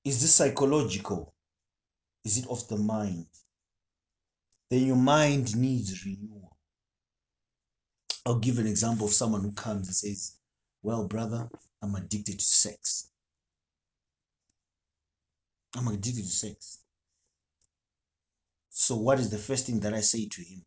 Is 0.05 0.21
this 0.21 0.35
psychological? 0.35 1.35
Is 2.25 2.39
it 2.39 2.47
of 2.49 2.67
the 2.69 2.77
mind? 2.77 3.27
Then 4.71 4.87
your 4.87 4.97
mind 4.97 5.57
needs 5.57 6.05
renewal. 6.05 6.57
I'll 8.25 8.39
give 8.39 8.59
an 8.59 8.67
example 8.67 9.07
of 9.07 9.13
someone 9.13 9.43
who 9.43 9.53
comes 9.53 9.89
and 9.89 9.97
says, 9.97 10.37
Well, 10.83 11.07
brother, 11.09 11.49
I'm 11.83 11.95
addicted 11.95 12.39
to 12.39 12.45
sex. 12.45 13.11
I'm 15.77 15.89
addicted 15.89 16.23
to 16.25 16.31
sex. 16.31 16.82
So, 18.75 18.97
what 18.97 19.21
is 19.21 19.29
the 19.29 19.37
first 19.37 19.67
thing 19.67 19.81
that 19.81 19.93
I 19.93 20.01
say 20.01 20.27
to 20.27 20.43
him? 20.43 20.65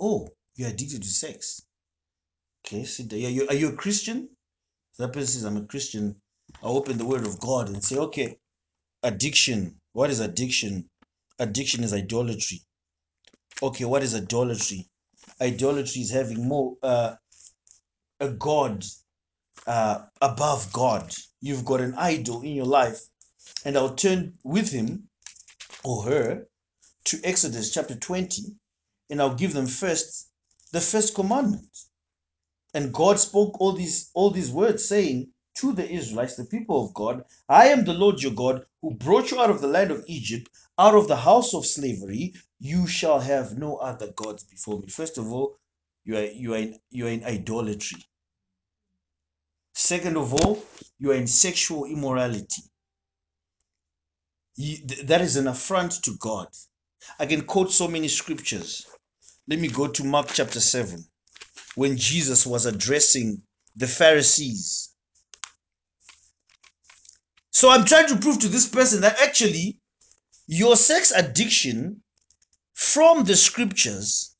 Oh, 0.00 0.28
you're 0.56 0.70
addicted 0.70 1.02
to 1.04 1.08
sex. 1.08 1.62
Okay, 2.66 2.84
sit 2.84 3.08
there. 3.08 3.20
Are 3.20 3.30
you, 3.30 3.46
are 3.48 3.54
you 3.54 3.68
a 3.68 3.76
Christian? 3.76 4.28
That 4.98 5.12
person 5.12 5.26
says, 5.28 5.44
I'm 5.44 5.56
a 5.56 5.64
Christian. 5.64 6.16
I 6.60 6.66
open 6.66 6.98
the 6.98 7.06
Word 7.06 7.24
of 7.24 7.38
God 7.38 7.68
and 7.68 7.82
say, 7.84 7.96
okay, 7.98 8.38
addiction. 9.04 9.80
What 9.92 10.10
is 10.10 10.18
addiction? 10.18 10.90
Addiction 11.38 11.84
is 11.84 11.94
idolatry. 11.94 12.62
Okay, 13.62 13.84
what 13.84 14.02
is 14.02 14.16
idolatry? 14.16 14.88
Idolatry 15.40 16.02
is 16.02 16.10
having 16.10 16.48
more 16.48 16.76
uh, 16.82 17.14
a 18.18 18.28
god 18.28 18.84
uh, 19.68 20.00
above 20.20 20.72
God. 20.72 21.14
You've 21.40 21.64
got 21.64 21.80
an 21.80 21.94
idol 21.94 22.42
in 22.42 22.54
your 22.54 22.66
life, 22.66 23.00
and 23.64 23.76
I'll 23.76 23.94
turn 23.94 24.34
with 24.42 24.72
him 24.72 25.08
or 25.84 26.02
her 26.02 26.48
to 27.08 27.20
Exodus 27.24 27.72
chapter 27.72 27.94
20, 27.94 28.42
and 29.10 29.20
I'll 29.20 29.34
give 29.34 29.54
them 29.54 29.66
first 29.66 30.30
the 30.72 30.80
first 30.80 31.14
commandment. 31.14 31.78
And 32.74 32.92
God 32.92 33.18
spoke 33.18 33.58
all 33.60 33.72
these 33.72 34.10
all 34.12 34.30
these 34.30 34.50
words, 34.50 34.84
saying 34.86 35.28
to 35.56 35.72
the 35.72 35.90
Israelites, 35.90 36.36
the 36.36 36.44
people 36.44 36.84
of 36.84 36.92
God, 36.92 37.24
I 37.48 37.68
am 37.68 37.84
the 37.84 37.94
Lord 37.94 38.22
your 38.22 38.32
God 38.32 38.64
who 38.82 38.94
brought 38.94 39.30
you 39.30 39.40
out 39.40 39.50
of 39.50 39.62
the 39.62 39.68
land 39.68 39.90
of 39.90 40.04
Egypt, 40.06 40.50
out 40.78 40.94
of 40.94 41.08
the 41.08 41.16
house 41.16 41.54
of 41.54 41.64
slavery. 41.64 42.34
You 42.60 42.86
shall 42.86 43.20
have 43.20 43.56
no 43.56 43.76
other 43.76 44.12
gods 44.12 44.44
before 44.44 44.78
me. 44.78 44.88
First 44.88 45.16
of 45.16 45.32
all, 45.32 45.58
you 46.04 46.16
are 46.16 46.24
you 46.24 46.54
are 46.54 46.58
in, 46.58 46.78
you 46.90 47.06
are 47.06 47.10
in 47.10 47.24
idolatry. 47.24 48.04
Second 49.72 50.18
of 50.18 50.34
all, 50.34 50.62
you 50.98 51.12
are 51.12 51.14
in 51.14 51.26
sexual 51.26 51.86
immorality. 51.86 52.62
That 55.04 55.22
is 55.22 55.36
an 55.36 55.46
affront 55.46 55.92
to 56.02 56.16
God. 56.18 56.48
I 57.18 57.26
can 57.26 57.42
quote 57.42 57.72
so 57.72 57.88
many 57.88 58.08
scriptures. 58.08 58.86
Let 59.48 59.58
me 59.58 59.68
go 59.68 59.88
to 59.88 60.04
Mark 60.04 60.28
chapter 60.32 60.60
7 60.60 61.04
when 61.74 61.96
Jesus 61.96 62.46
was 62.46 62.66
addressing 62.66 63.42
the 63.76 63.86
Pharisees. 63.86 64.92
So 67.50 67.70
I'm 67.70 67.84
trying 67.84 68.08
to 68.08 68.16
prove 68.16 68.38
to 68.40 68.48
this 68.48 68.68
person 68.68 69.00
that 69.00 69.20
actually 69.20 69.78
your 70.46 70.76
sex 70.76 71.12
addiction 71.12 72.02
from 72.74 73.24
the 73.24 73.36
scriptures 73.36 74.36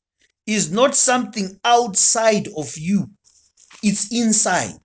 is 0.47 0.71
not 0.71 0.95
something 0.95 1.59
outside 1.63 2.47
of 2.57 2.77
you, 2.77 3.09
it's 3.83 4.11
inside. 4.11 4.79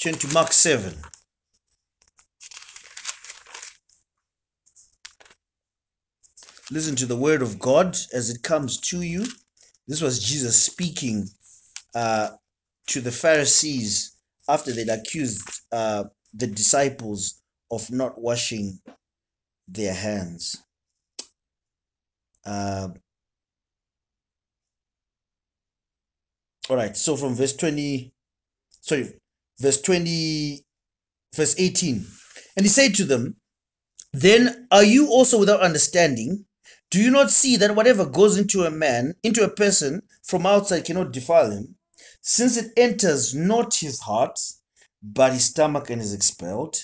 Turn 0.00 0.14
to 0.14 0.32
Mark 0.32 0.52
7. 0.52 0.94
Listen 6.70 6.94
to 6.94 7.06
the 7.06 7.16
word 7.16 7.42
of 7.42 7.58
God 7.58 7.96
as 8.12 8.30
it 8.30 8.44
comes 8.44 8.78
to 8.82 9.02
you. 9.02 9.26
This 9.88 10.00
was 10.00 10.22
Jesus 10.22 10.56
speaking 10.62 11.26
uh, 11.96 12.30
to 12.86 13.00
the 13.00 13.10
Pharisees 13.10 14.16
after 14.48 14.70
they'd 14.70 14.88
accused 14.88 15.42
uh, 15.72 16.04
the 16.32 16.46
disciples 16.46 17.42
of 17.72 17.90
not 17.90 18.20
washing 18.20 18.78
their 19.66 19.94
hands. 19.94 20.62
Uh, 22.46 22.90
all 26.70 26.76
right, 26.76 26.96
so 26.96 27.16
from 27.16 27.34
verse 27.34 27.56
20, 27.56 28.12
sorry, 28.82 29.17
verse 29.60 29.80
20, 29.80 30.64
verse 31.34 31.54
18. 31.58 32.06
And 32.56 32.64
he 32.64 32.68
said 32.68 32.94
to 32.96 33.04
them, 33.04 33.36
Then 34.12 34.66
are 34.70 34.84
you 34.84 35.08
also 35.08 35.38
without 35.38 35.60
understanding? 35.60 36.44
Do 36.90 37.00
you 37.00 37.10
not 37.10 37.30
see 37.30 37.56
that 37.56 37.76
whatever 37.76 38.06
goes 38.06 38.38
into 38.38 38.64
a 38.64 38.70
man, 38.70 39.14
into 39.22 39.44
a 39.44 39.50
person 39.50 40.02
from 40.22 40.46
outside 40.46 40.84
cannot 40.84 41.12
defile 41.12 41.50
him, 41.50 41.76
since 42.22 42.56
it 42.56 42.72
enters 42.76 43.34
not 43.34 43.74
his 43.74 44.00
heart, 44.00 44.38
but 45.02 45.34
his 45.34 45.44
stomach 45.44 45.90
and 45.90 46.00
is 46.00 46.14
expelled? 46.14 46.82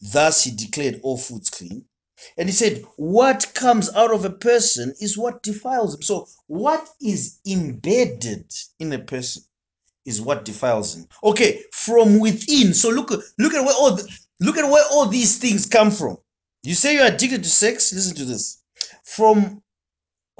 Thus 0.00 0.44
he 0.44 0.50
declared 0.50 1.00
all 1.02 1.18
foods 1.18 1.48
clean. 1.48 1.86
And 2.36 2.48
he 2.48 2.54
said, 2.54 2.84
What 2.96 3.52
comes 3.54 3.88
out 3.94 4.12
of 4.12 4.24
a 4.26 4.30
person 4.30 4.94
is 5.00 5.16
what 5.16 5.42
defiles 5.42 5.94
him. 5.94 6.02
So, 6.02 6.28
what 6.46 6.88
is 7.00 7.38
embedded 7.46 8.52
in 8.78 8.92
a 8.92 8.98
person 8.98 9.42
is 10.06 10.20
what 10.20 10.44
defiles 10.44 10.96
him. 10.96 11.06
Okay, 11.22 11.62
from 11.72 12.18
within. 12.18 12.74
So 12.74 12.90
look, 12.90 13.10
look 13.38 13.54
at 13.54 13.64
where 13.64 13.74
all 13.74 13.96
the, 13.96 14.08
look 14.40 14.56
at 14.56 14.70
where 14.70 14.84
all 14.90 15.06
these 15.06 15.38
things 15.38 15.66
come 15.66 15.90
from. 15.90 16.18
You 16.62 16.74
say 16.74 16.94
you're 16.94 17.06
addicted 17.06 17.42
to 17.42 17.50
sex. 17.50 17.92
Listen 17.92 18.16
to 18.16 18.24
this. 18.24 18.62
From 19.04 19.62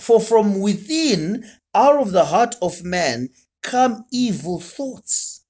for 0.00 0.20
from 0.20 0.60
within, 0.60 1.44
out 1.74 2.00
of 2.00 2.12
the 2.12 2.24
heart 2.24 2.54
of 2.62 2.82
man, 2.82 3.28
come 3.62 4.04
evil 4.10 4.60
thoughts. 4.60 5.44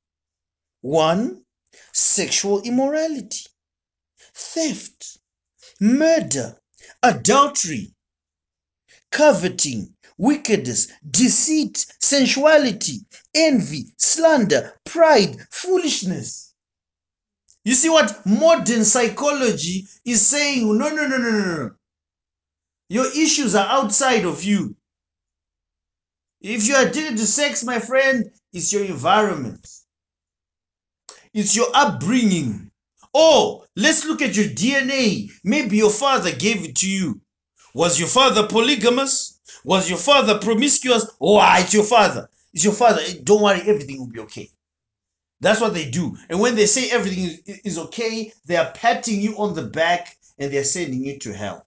One, 0.80 1.44
sexual 1.92 2.62
immorality, 2.62 3.46
theft, 4.34 5.18
murder, 5.80 6.58
adultery, 7.02 7.94
coveting, 9.12 9.94
wickedness, 10.20 10.88
deceit, 11.10 11.86
sensuality, 11.98 13.00
envy, 13.34 13.86
slander, 13.96 14.74
pride, 14.84 15.36
foolishness. 15.50 16.54
You 17.64 17.74
see 17.74 17.88
what 17.88 18.24
modern 18.26 18.84
psychology 18.84 19.86
is 20.04 20.26
saying? 20.26 20.66
No, 20.66 20.90
no, 20.90 21.06
no, 21.06 21.16
no, 21.16 21.30
no, 21.30 21.56
no. 21.56 21.70
Your 22.90 23.06
issues 23.06 23.54
are 23.54 23.66
outside 23.66 24.24
of 24.24 24.44
you. 24.44 24.76
If 26.42 26.68
you 26.68 26.74
are 26.74 26.86
addicted 26.86 27.16
to 27.16 27.26
sex, 27.26 27.64
my 27.64 27.78
friend, 27.78 28.30
it's 28.52 28.72
your 28.72 28.84
environment. 28.84 29.66
It's 31.32 31.56
your 31.56 31.68
upbringing. 31.74 32.70
Oh, 33.14 33.64
let's 33.76 34.04
look 34.04 34.20
at 34.20 34.36
your 34.36 34.46
DNA. 34.46 35.30
Maybe 35.44 35.78
your 35.78 35.90
father 35.90 36.32
gave 36.32 36.64
it 36.64 36.76
to 36.76 36.90
you. 36.90 37.20
Was 37.74 37.98
your 37.98 38.08
father 38.08 38.46
polygamous? 38.46 39.39
Was 39.64 39.88
your 39.88 39.98
father 39.98 40.38
promiscuous? 40.38 41.06
Oh, 41.20 41.38
ah, 41.38 41.58
it's 41.60 41.74
your 41.74 41.84
father. 41.84 42.28
It's 42.52 42.64
your 42.64 42.72
father. 42.72 43.00
Eh, 43.04 43.14
don't 43.22 43.42
worry, 43.42 43.60
everything 43.60 43.98
will 43.98 44.08
be 44.08 44.20
okay. 44.20 44.50
That's 45.40 45.60
what 45.60 45.74
they 45.74 45.90
do. 45.90 46.16
And 46.28 46.40
when 46.40 46.54
they 46.54 46.66
say 46.66 46.90
everything 46.90 47.38
is 47.64 47.78
okay, 47.78 48.32
they 48.44 48.56
are 48.56 48.72
patting 48.72 49.20
you 49.20 49.36
on 49.38 49.54
the 49.54 49.62
back 49.62 50.16
and 50.38 50.52
they're 50.52 50.64
sending 50.64 51.04
you 51.04 51.18
to 51.20 51.32
hell. 51.32 51.66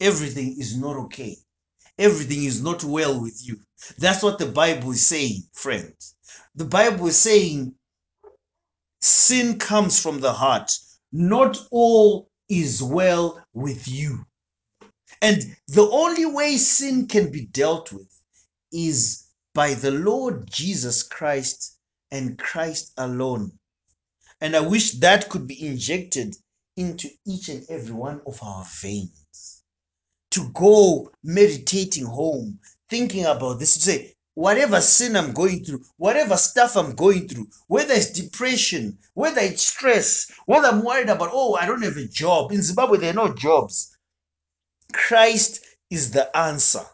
Everything 0.00 0.56
is 0.58 0.76
not 0.76 0.96
okay. 0.96 1.36
Everything 1.98 2.44
is 2.44 2.62
not 2.62 2.84
well 2.84 3.20
with 3.20 3.46
you. 3.46 3.58
That's 3.98 4.22
what 4.22 4.38
the 4.38 4.46
Bible 4.46 4.92
is 4.92 5.04
saying, 5.04 5.42
friend. 5.52 5.92
The 6.54 6.64
Bible 6.64 7.08
is 7.08 7.16
saying 7.16 7.74
sin 9.00 9.58
comes 9.58 10.00
from 10.00 10.20
the 10.20 10.32
heart. 10.32 10.70
Not 11.10 11.58
all 11.70 12.30
is 12.48 12.82
well 12.82 13.42
with 13.54 13.88
you. 13.88 14.26
And 15.20 15.56
the 15.66 15.88
only 15.90 16.26
way 16.26 16.56
sin 16.56 17.06
can 17.06 17.30
be 17.30 17.46
dealt 17.46 17.92
with 17.92 18.08
is 18.72 19.24
by 19.54 19.74
the 19.74 19.90
Lord 19.90 20.48
Jesus 20.50 21.02
Christ 21.02 21.76
and 22.10 22.38
Christ 22.38 22.92
alone. 22.96 23.52
And 24.40 24.54
I 24.54 24.60
wish 24.60 24.92
that 24.92 25.28
could 25.28 25.46
be 25.46 25.66
injected 25.66 26.36
into 26.76 27.08
each 27.26 27.48
and 27.48 27.66
every 27.68 27.94
one 27.94 28.20
of 28.26 28.40
our 28.42 28.64
veins. 28.80 29.62
To 30.32 30.48
go 30.54 31.10
meditating 31.24 32.04
home, 32.04 32.60
thinking 32.88 33.24
about 33.24 33.58
this, 33.58 33.74
to 33.74 33.80
say, 33.80 34.14
whatever 34.34 34.80
sin 34.80 35.16
I'm 35.16 35.32
going 35.32 35.64
through, 35.64 35.82
whatever 35.96 36.36
stuff 36.36 36.76
I'm 36.76 36.94
going 36.94 37.26
through, 37.26 37.48
whether 37.66 37.94
it's 37.94 38.12
depression, 38.12 38.98
whether 39.14 39.40
it's 39.40 39.66
stress, 39.66 40.30
whether 40.46 40.68
I'm 40.68 40.84
worried 40.84 41.08
about, 41.08 41.30
oh, 41.32 41.56
I 41.56 41.66
don't 41.66 41.82
have 41.82 41.96
a 41.96 42.06
job. 42.06 42.52
In 42.52 42.62
Zimbabwe, 42.62 42.98
there 42.98 43.10
are 43.10 43.14
no 43.14 43.34
jobs. 43.34 43.97
Christ 44.92 45.64
is 45.90 46.10
the 46.10 46.34
answer. 46.36 46.84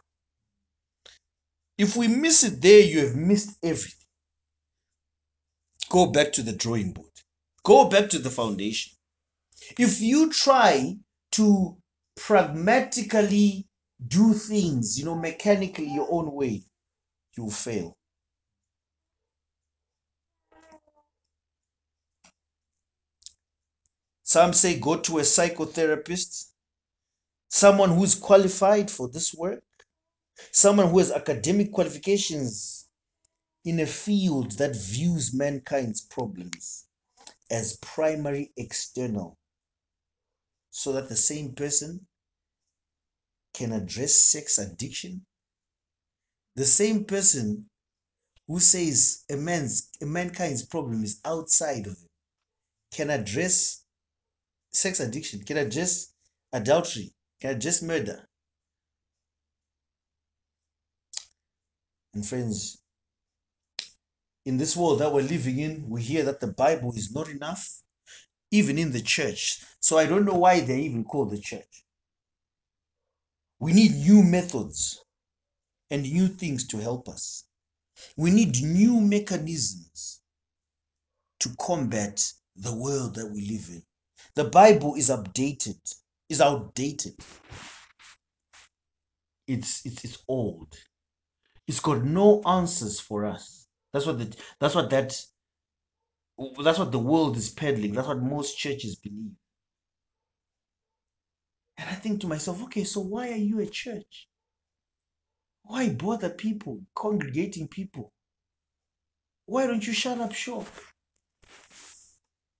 If 1.78 1.96
we 1.96 2.08
miss 2.08 2.44
it 2.44 2.60
there, 2.62 2.80
you 2.80 3.06
have 3.06 3.16
missed 3.16 3.58
everything. 3.62 4.06
Go 5.90 6.06
back 6.06 6.32
to 6.32 6.42
the 6.42 6.52
drawing 6.52 6.92
board, 6.92 7.10
go 7.62 7.88
back 7.88 8.10
to 8.10 8.18
the 8.18 8.30
foundation. 8.30 8.92
If 9.78 10.00
you 10.00 10.30
try 10.30 10.96
to 11.32 11.76
pragmatically 12.16 13.66
do 14.06 14.34
things, 14.34 14.98
you 14.98 15.04
know, 15.04 15.14
mechanically 15.14 15.88
your 15.88 16.08
own 16.10 16.32
way, 16.32 16.64
you'll 17.36 17.50
fail. 17.50 17.96
Some 24.22 24.52
say 24.52 24.78
go 24.78 24.96
to 24.96 25.18
a 25.18 25.22
psychotherapist, 25.22 26.53
someone 27.48 27.90
who's 27.90 28.14
qualified 28.14 28.90
for 28.90 29.08
this 29.08 29.34
work, 29.34 29.62
someone 30.50 30.88
who 30.90 30.98
has 30.98 31.12
academic 31.12 31.72
qualifications 31.72 32.86
in 33.64 33.80
a 33.80 33.86
field 33.86 34.52
that 34.52 34.76
views 34.76 35.32
mankind's 35.32 36.00
problems 36.00 36.86
as 37.50 37.78
primary 37.78 38.52
external, 38.56 39.38
so 40.70 40.92
that 40.92 41.08
the 41.08 41.16
same 41.16 41.52
person 41.52 42.06
can 43.52 43.72
address 43.72 44.14
sex 44.14 44.58
addiction. 44.58 45.24
The 46.56 46.64
same 46.64 47.04
person 47.04 47.66
who 48.46 48.60
says 48.60 49.24
a 49.30 49.36
man's 49.36 49.90
a 50.02 50.06
mankind's 50.06 50.64
problem 50.64 51.02
is 51.02 51.20
outside 51.24 51.86
of 51.86 51.96
him 51.96 52.08
can 52.92 53.10
address 53.10 53.84
sex 54.72 55.00
addiction, 55.00 55.42
can 55.42 55.56
address 55.56 56.12
adultery, 56.52 57.12
address 57.44 57.82
murder. 57.82 58.26
And 62.14 62.24
friends, 62.24 62.78
in 64.46 64.56
this 64.56 64.76
world 64.76 65.00
that 65.00 65.12
we're 65.12 65.22
living 65.22 65.58
in, 65.58 65.88
we 65.88 66.02
hear 66.02 66.22
that 66.24 66.40
the 66.40 66.48
Bible 66.48 66.92
is 66.94 67.14
not 67.14 67.28
enough, 67.28 67.68
even 68.50 68.78
in 68.78 68.92
the 68.92 69.00
church. 69.00 69.62
So 69.80 69.98
I 69.98 70.06
don't 70.06 70.24
know 70.24 70.34
why 70.34 70.60
they 70.60 70.80
even 70.80 71.04
call 71.04 71.24
the 71.24 71.38
church. 71.38 71.84
We 73.58 73.72
need 73.72 73.92
new 73.94 74.22
methods 74.22 75.02
and 75.90 76.02
new 76.02 76.28
things 76.28 76.66
to 76.68 76.78
help 76.78 77.08
us. 77.08 77.44
We 78.16 78.30
need 78.30 78.62
new 78.62 79.00
mechanisms 79.00 80.20
to 81.40 81.50
combat 81.60 82.32
the 82.56 82.74
world 82.74 83.14
that 83.14 83.30
we 83.30 83.48
live 83.48 83.68
in. 83.70 83.82
The 84.34 84.44
Bible 84.44 84.94
is 84.94 85.10
updated, 85.10 85.94
is 86.28 86.40
outdated. 86.40 87.14
It's 89.46 89.84
it's 89.84 90.04
it's 90.04 90.18
old. 90.28 90.74
It's 91.66 91.80
got 91.80 92.04
no 92.04 92.42
answers 92.42 93.00
for 93.00 93.24
us. 93.24 93.66
That's 93.92 94.06
what 94.06 94.18
the 94.18 94.36
that's 94.60 94.74
what 94.74 94.90
that 94.90 95.20
that's 96.62 96.78
what 96.78 96.92
the 96.92 96.98
world 96.98 97.36
is 97.36 97.50
peddling. 97.50 97.92
That's 97.92 98.08
what 98.08 98.22
most 98.22 98.58
churches 98.58 98.96
believe. 98.96 99.36
And 101.76 101.88
I 101.90 101.94
think 101.94 102.20
to 102.20 102.26
myself, 102.26 102.62
okay, 102.64 102.84
so 102.84 103.00
why 103.00 103.30
are 103.30 103.36
you 103.36 103.60
a 103.60 103.66
church? 103.66 104.28
Why 105.62 105.90
bother 105.90 106.30
people, 106.30 106.80
congregating 106.94 107.68
people? 107.68 108.12
Why 109.46 109.66
don't 109.66 109.86
you 109.86 109.92
shut 109.92 110.20
up 110.20 110.32
shop? 110.32 110.66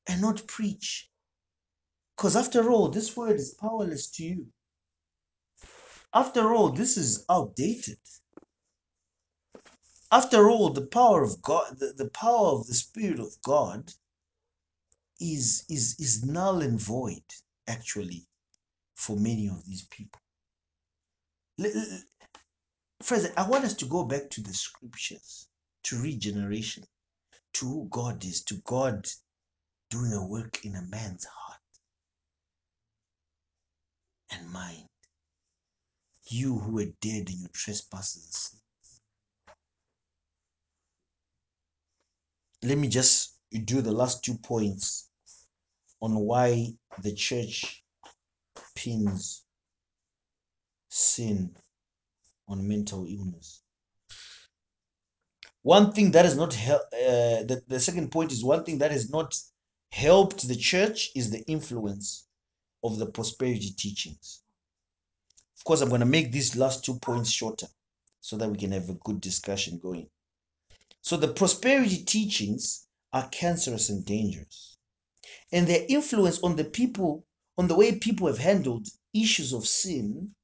and 0.07 0.20
not 0.20 0.46
preach. 0.46 1.09
Because 2.16 2.37
after 2.37 2.70
all, 2.70 2.88
this 2.88 3.16
word 3.16 3.37
is 3.37 3.55
powerless 3.55 4.09
to 4.12 4.24
you. 4.24 4.46
After 6.14 6.55
all, 6.55 6.70
this 6.70 6.96
is 6.96 7.24
outdated. 7.31 7.98
After 10.12 10.48
all, 10.48 10.70
the 10.70 10.87
power 10.87 11.24
of 11.24 11.42
God, 11.42 11.79
the, 11.79 11.92
the 11.96 12.11
power 12.11 12.48
of 12.48 12.66
the 12.68 12.74
Spirit 12.74 13.18
of 13.20 13.35
God 13.42 13.92
is, 15.20 15.64
is, 15.68 15.96
is 15.98 16.24
null 16.24 16.62
and 16.62 16.81
void, 16.81 17.24
actually, 17.68 18.27
for 18.94 19.16
many 19.16 19.48
of 19.48 19.64
these 19.66 19.87
people. 19.88 20.20
Friends, 23.03 23.29
I 23.37 23.48
want 23.48 23.64
us 23.64 23.74
to 23.74 23.87
go 23.87 24.05
back 24.05 24.31
to 24.31 24.42
the 24.42 24.55
scriptures, 24.55 25.48
to 25.85 26.00
regeneration, 26.00 26.85
to 27.55 27.66
who 27.66 27.88
God 27.90 28.24
is, 28.24 28.42
to 28.44 28.57
God 28.64 29.07
doing 29.90 30.12
a 30.12 30.27
work 30.27 30.64
in 30.64 30.77
a 30.77 30.83
man's 30.83 31.27
heart 31.27 31.53
and 34.38 34.50
mind. 34.50 34.86
You 36.26 36.58
who 36.58 36.72
were 36.72 36.92
dead 37.00 37.28
in 37.28 37.40
your 37.40 37.50
trespasses. 37.52 38.56
Let 42.62 42.78
me 42.78 42.88
just 42.88 43.34
do 43.64 43.82
the 43.82 43.92
last 43.92 44.24
two 44.24 44.34
points 44.34 45.10
on 46.00 46.16
why 46.16 46.72
the 47.02 47.14
church 47.14 47.84
pins 48.74 49.42
sin 50.88 51.54
on 52.48 52.66
mental 52.66 53.04
illness. 53.06 53.62
One 55.62 55.92
thing 55.92 56.10
that 56.12 56.24
has 56.24 56.36
not 56.36 56.52
helped, 56.52 56.92
uh, 56.92 57.42
the, 57.48 57.62
the 57.68 57.80
second 57.80 58.10
point 58.10 58.32
is 58.32 58.44
one 58.44 58.64
thing 58.64 58.78
that 58.78 58.90
has 58.90 59.10
not 59.10 59.34
helped 59.92 60.46
the 60.46 60.56
church 60.56 61.10
is 61.14 61.30
the 61.30 61.42
influence 61.46 62.26
of 62.84 62.98
the 62.98 63.06
prosperity 63.06 63.72
teachings. 63.76 64.42
Of 65.58 65.64
course, 65.64 65.80
I'm 65.80 65.88
going 65.88 66.00
to 66.00 66.06
make 66.06 66.30
these 66.30 66.54
last 66.54 66.84
two 66.84 66.98
points 66.98 67.30
shorter 67.30 67.66
so 68.20 68.36
that 68.36 68.50
we 68.50 68.58
can 68.58 68.72
have 68.72 68.88
a 68.90 68.94
good 68.94 69.20
discussion 69.20 69.78
going. 69.82 70.08
So, 71.02 71.16
the 71.16 71.28
prosperity 71.28 72.04
teachings 72.04 72.86
are 73.12 73.28
cancerous 73.30 73.88
and 73.88 74.04
dangerous, 74.04 74.76
and 75.52 75.66
their 75.66 75.84
influence 75.88 76.38
on 76.40 76.56
the 76.56 76.64
people, 76.64 77.24
on 77.58 77.68
the 77.68 77.74
way 77.74 77.98
people 77.98 78.26
have 78.26 78.38
handled 78.38 78.88
issues 79.14 79.52
of 79.52 79.66
sin, 79.66 80.34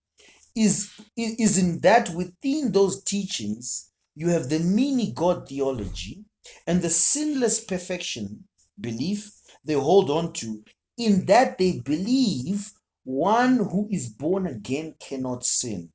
is, 0.54 0.90
is 1.16 1.58
in 1.58 1.80
that 1.80 2.10
within 2.10 2.72
those 2.72 3.02
teachings, 3.04 3.90
you 4.14 4.28
have 4.28 4.48
the 4.48 4.58
mini 4.58 5.12
God 5.12 5.48
theology 5.48 6.24
and 6.66 6.82
the 6.82 6.90
sinless 6.90 7.64
perfection 7.64 8.44
belief 8.80 9.32
they 9.64 9.74
hold 9.74 10.10
on 10.10 10.32
to, 10.34 10.64
in 11.00 11.24
that 11.26 11.58
they 11.58 11.80
believe 11.80 12.72
one 13.04 13.56
who 13.56 13.88
is 13.90 14.08
born 14.08 14.46
again 14.46 14.94
cannot 15.00 15.44
sin. 15.44 15.90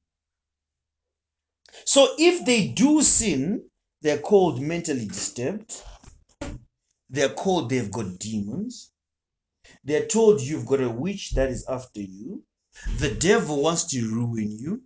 So 1.85 2.15
if 2.17 2.45
they 2.45 2.69
do 2.69 3.01
sin, 3.01 3.65
they're 4.01 4.17
called 4.17 4.61
mentally 4.61 5.07
disturbed. 5.07 5.81
They're 7.09 7.29
called 7.33 7.69
they've 7.69 7.91
got 7.91 8.17
demons. 8.19 8.91
They're 9.83 10.07
told 10.07 10.41
you've 10.41 10.65
got 10.65 10.81
a 10.81 10.89
witch 10.89 11.31
that 11.31 11.49
is 11.49 11.65
after 11.67 12.01
you. 12.01 12.43
The 12.99 13.11
devil 13.11 13.61
wants 13.61 13.85
to 13.91 14.09
ruin 14.09 14.51
you. 14.59 14.83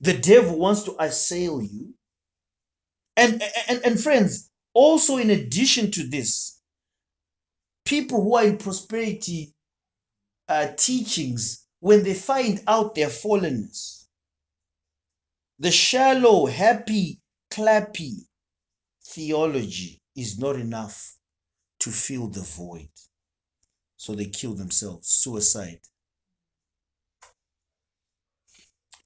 The 0.00 0.16
devil 0.16 0.58
wants 0.58 0.84
to 0.84 0.96
assail 0.98 1.60
you. 1.60 1.94
And, 3.16 3.42
and, 3.68 3.80
and 3.84 4.00
friends, 4.00 4.50
also 4.74 5.18
in 5.18 5.30
addition 5.30 5.90
to 5.92 6.08
this, 6.08 6.58
people 7.84 8.22
who 8.22 8.36
are 8.36 8.44
in 8.44 8.58
prosperity 8.58 9.54
uh, 10.48 10.68
teachings, 10.76 11.66
when 11.80 12.02
they 12.04 12.14
find 12.14 12.60
out 12.66 12.94
their 12.94 13.08
fallenness, 13.08 14.06
the 15.58 15.70
shallow, 15.70 16.46
happy, 16.46 17.20
clappy 17.50 18.26
theology 19.04 20.00
is 20.16 20.38
not 20.38 20.56
enough 20.56 21.16
to 21.80 21.90
fill 21.90 22.28
the 22.28 22.40
void. 22.40 22.88
So 23.96 24.14
they 24.14 24.26
kill 24.26 24.54
themselves, 24.54 25.08
suicide. 25.08 25.80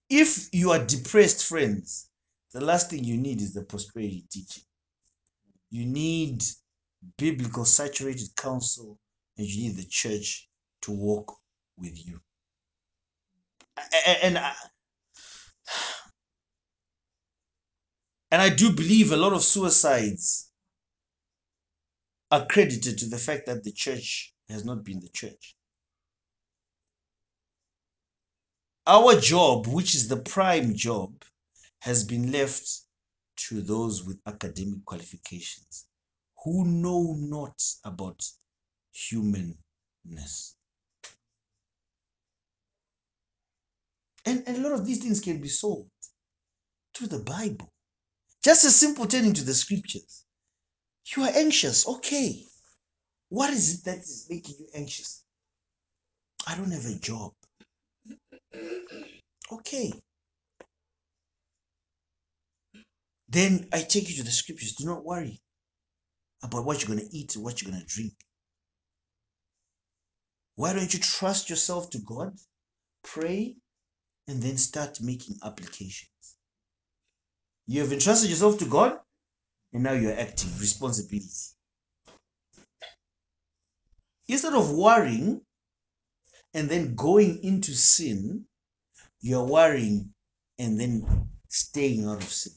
If 0.08 0.48
you 0.52 0.70
are 0.70 0.84
depressed, 0.84 1.46
friends, 1.46 2.08
the 2.52 2.64
last 2.64 2.90
thing 2.90 3.04
you 3.04 3.16
need 3.16 3.40
is 3.40 3.52
the 3.52 3.62
prosperity 3.62 4.24
teaching. 4.30 4.62
You 5.70 5.84
need 5.84 6.42
biblical 7.18 7.64
saturated 7.64 8.28
counsel 8.36 8.98
and 9.36 9.46
you 9.46 9.68
need 9.68 9.76
the 9.76 9.84
church 9.84 10.48
to 10.82 10.92
walk 10.92 11.36
with 11.76 12.06
you. 12.06 12.20
And 14.22 14.38
I, 14.38 14.52
and 18.30 18.40
I 18.42 18.48
do 18.48 18.72
believe 18.72 19.12
a 19.12 19.16
lot 19.16 19.32
of 19.32 19.42
suicides 19.42 20.50
are 22.30 22.46
credited 22.46 22.98
to 22.98 23.06
the 23.06 23.18
fact 23.18 23.46
that 23.46 23.62
the 23.62 23.72
church 23.72 24.34
has 24.48 24.64
not 24.64 24.84
been 24.84 25.00
the 25.00 25.10
church. 25.10 25.56
Our 28.86 29.20
job, 29.20 29.66
which 29.66 29.94
is 29.94 30.08
the 30.08 30.16
prime 30.16 30.74
job, 30.74 31.24
has 31.80 32.04
been 32.04 32.32
left 32.32 32.68
to 33.36 33.60
those 33.60 34.04
with 34.04 34.18
academic 34.26 34.84
qualifications 34.84 35.86
who 36.46 36.64
know 36.64 37.16
not 37.18 37.60
about 37.84 38.24
humanness. 38.92 40.54
And, 44.24 44.44
and 44.46 44.58
a 44.58 44.60
lot 44.60 44.78
of 44.78 44.86
these 44.86 45.02
things 45.02 45.20
can 45.20 45.40
be 45.40 45.48
solved 45.48 45.90
through 46.94 47.08
the 47.08 47.18
Bible. 47.18 47.72
Just 48.44 48.64
a 48.64 48.70
simple 48.70 49.06
turning 49.06 49.32
to 49.32 49.42
the 49.42 49.54
scriptures. 49.54 50.24
You 51.16 51.24
are 51.24 51.32
anxious. 51.34 51.84
Okay. 51.88 52.44
What 53.28 53.52
is 53.52 53.80
it 53.80 53.84
that 53.86 53.98
is 53.98 54.28
making 54.30 54.54
you 54.60 54.68
anxious? 54.72 55.24
I 56.46 56.54
don't 56.54 56.70
have 56.70 56.86
a 56.86 56.94
job. 56.94 57.32
Okay. 59.50 59.92
Then 63.28 63.66
I 63.72 63.80
take 63.80 64.08
you 64.08 64.14
to 64.18 64.22
the 64.22 64.30
scriptures. 64.30 64.76
Do 64.76 64.86
not 64.86 65.04
worry 65.04 65.40
about 66.42 66.64
what 66.64 66.80
you're 66.80 66.94
going 66.94 67.08
to 67.08 67.16
eat 67.16 67.36
what 67.36 67.60
you're 67.60 67.70
going 67.70 67.82
to 67.82 67.86
drink. 67.86 68.12
Why 70.56 70.72
don't 70.72 70.92
you 70.92 71.00
trust 71.00 71.50
yourself 71.50 71.90
to 71.90 71.98
God? 71.98 72.32
Pray 73.02 73.56
and 74.28 74.42
then 74.42 74.56
start 74.56 75.00
making 75.00 75.36
applications. 75.44 76.10
You 77.66 77.82
have 77.82 77.92
entrusted 77.92 78.30
yourself 78.30 78.58
to 78.58 78.64
God 78.64 78.98
and 79.72 79.82
now 79.82 79.92
you're 79.92 80.18
acting 80.18 80.50
responsibility. 80.58 81.28
Instead 84.28 84.54
of 84.54 84.72
worrying 84.72 85.40
and 86.54 86.68
then 86.68 86.94
going 86.94 87.42
into 87.44 87.72
sin, 87.72 88.44
you're 89.20 89.44
worrying 89.44 90.10
and 90.58 90.80
then 90.80 91.28
staying 91.48 92.06
out 92.06 92.22
of 92.22 92.28
sin. 92.28 92.52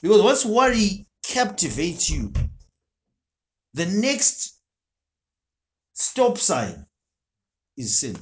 Because 0.00 0.22
once 0.22 0.44
worry 0.44 1.06
captivates 1.32 2.10
you, 2.10 2.30
the 3.72 3.86
next 3.86 4.58
stop 5.94 6.36
sign 6.36 6.84
is 7.78 8.00
sin. 8.00 8.16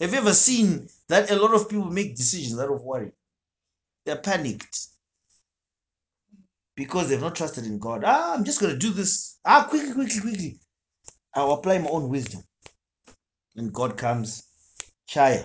Have 0.00 0.12
you 0.12 0.18
ever 0.18 0.34
seen 0.34 0.88
that 1.08 1.30
a 1.30 1.36
lot 1.36 1.54
of 1.54 1.68
people 1.68 1.84
make 1.84 2.16
decisions 2.16 2.58
out 2.58 2.72
of 2.72 2.82
worry? 2.82 3.12
They're 4.04 4.16
panicked 4.16 4.88
because 6.74 7.08
they've 7.08 7.20
not 7.20 7.36
trusted 7.36 7.64
in 7.64 7.78
God. 7.78 8.02
Ah, 8.04 8.34
I'm 8.34 8.44
just 8.44 8.60
going 8.60 8.72
to 8.72 8.78
do 8.78 8.90
this. 8.90 9.38
Ah, 9.44 9.66
quickly, 9.68 9.92
quickly, 9.92 10.20
quickly. 10.20 10.60
I'll 11.34 11.52
apply 11.52 11.78
my 11.78 11.90
own 11.90 12.08
wisdom. 12.08 12.42
And 13.54 13.72
God 13.72 13.96
comes, 13.96 14.44
chaya, 15.08 15.44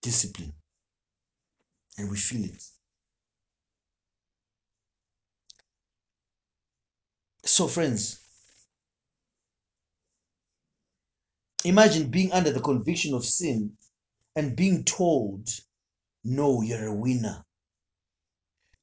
discipline. 0.00 0.52
And 1.98 2.10
we 2.10 2.16
feel 2.16 2.44
it. 2.44 2.62
So, 7.46 7.68
friends, 7.68 8.18
imagine 11.64 12.10
being 12.10 12.32
under 12.32 12.50
the 12.50 12.60
conviction 12.60 13.14
of 13.14 13.24
sin 13.24 13.76
and 14.34 14.56
being 14.56 14.82
told, 14.84 15.48
no, 16.24 16.62
you're 16.62 16.88
a 16.88 16.94
winner. 16.94 17.44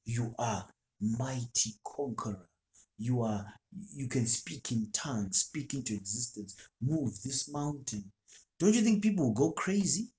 You 0.06 0.34
are 0.40 0.68
mighty 1.02 1.74
conqueror. 1.86 2.48
You 2.98 3.22
are 3.24 3.46
you 3.94 4.08
can 4.08 4.28
speak 4.28 4.72
in 4.72 4.90
tongues, 4.94 5.40
speak 5.40 5.74
into 5.74 5.94
existence, 5.94 6.56
move 6.82 7.22
this 7.24 7.50
mountain. 7.52 8.12
Don't 8.60 8.76
you 8.76 8.82
think 8.82 9.04
people 9.04 9.26
will 9.26 9.34
go 9.34 9.52
crazy? 9.52 10.10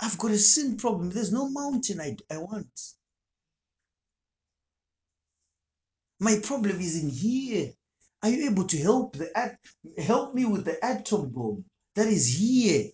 I've 0.00 0.16
got 0.18 0.30
a 0.30 0.38
sin 0.38 0.76
problem. 0.78 1.10
There's 1.10 1.32
no 1.32 1.50
mountain 1.50 2.00
I, 2.00 2.16
I 2.32 2.38
want. 2.38 2.70
My 6.22 6.38
problem 6.38 6.78
is 6.80 7.02
in 7.02 7.08
here. 7.08 7.72
Are 8.22 8.28
you 8.28 8.50
able 8.50 8.66
to 8.66 8.76
help 8.76 9.16
the 9.16 9.36
at 9.36 9.58
help 9.96 10.34
me 10.34 10.44
with 10.44 10.66
the 10.66 10.84
atom 10.84 11.30
bomb 11.30 11.64
that 11.94 12.08
is 12.08 12.36
here? 12.36 12.90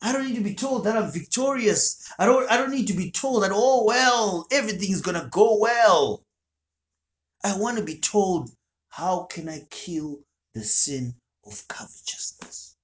I 0.00 0.12
don't 0.12 0.26
need 0.26 0.36
to 0.36 0.40
be 0.40 0.54
told 0.54 0.84
that 0.84 0.96
I'm 0.96 1.12
victorious. 1.12 2.02
I 2.18 2.24
don't 2.24 2.50
I 2.50 2.56
don't 2.56 2.70
need 2.70 2.86
to 2.86 2.94
be 2.94 3.10
told 3.10 3.42
that 3.42 3.50
oh 3.52 3.84
well, 3.84 4.46
everything's 4.50 5.02
to 5.02 5.28
go 5.30 5.58
well. 5.58 6.24
I 7.44 7.58
want 7.58 7.76
to 7.76 7.84
be 7.84 7.98
told 7.98 8.50
how 8.88 9.24
can 9.24 9.50
I 9.50 9.66
kill 9.68 10.20
the 10.54 10.64
sin 10.64 11.14
of 11.44 11.68
covetousness? 11.68 12.76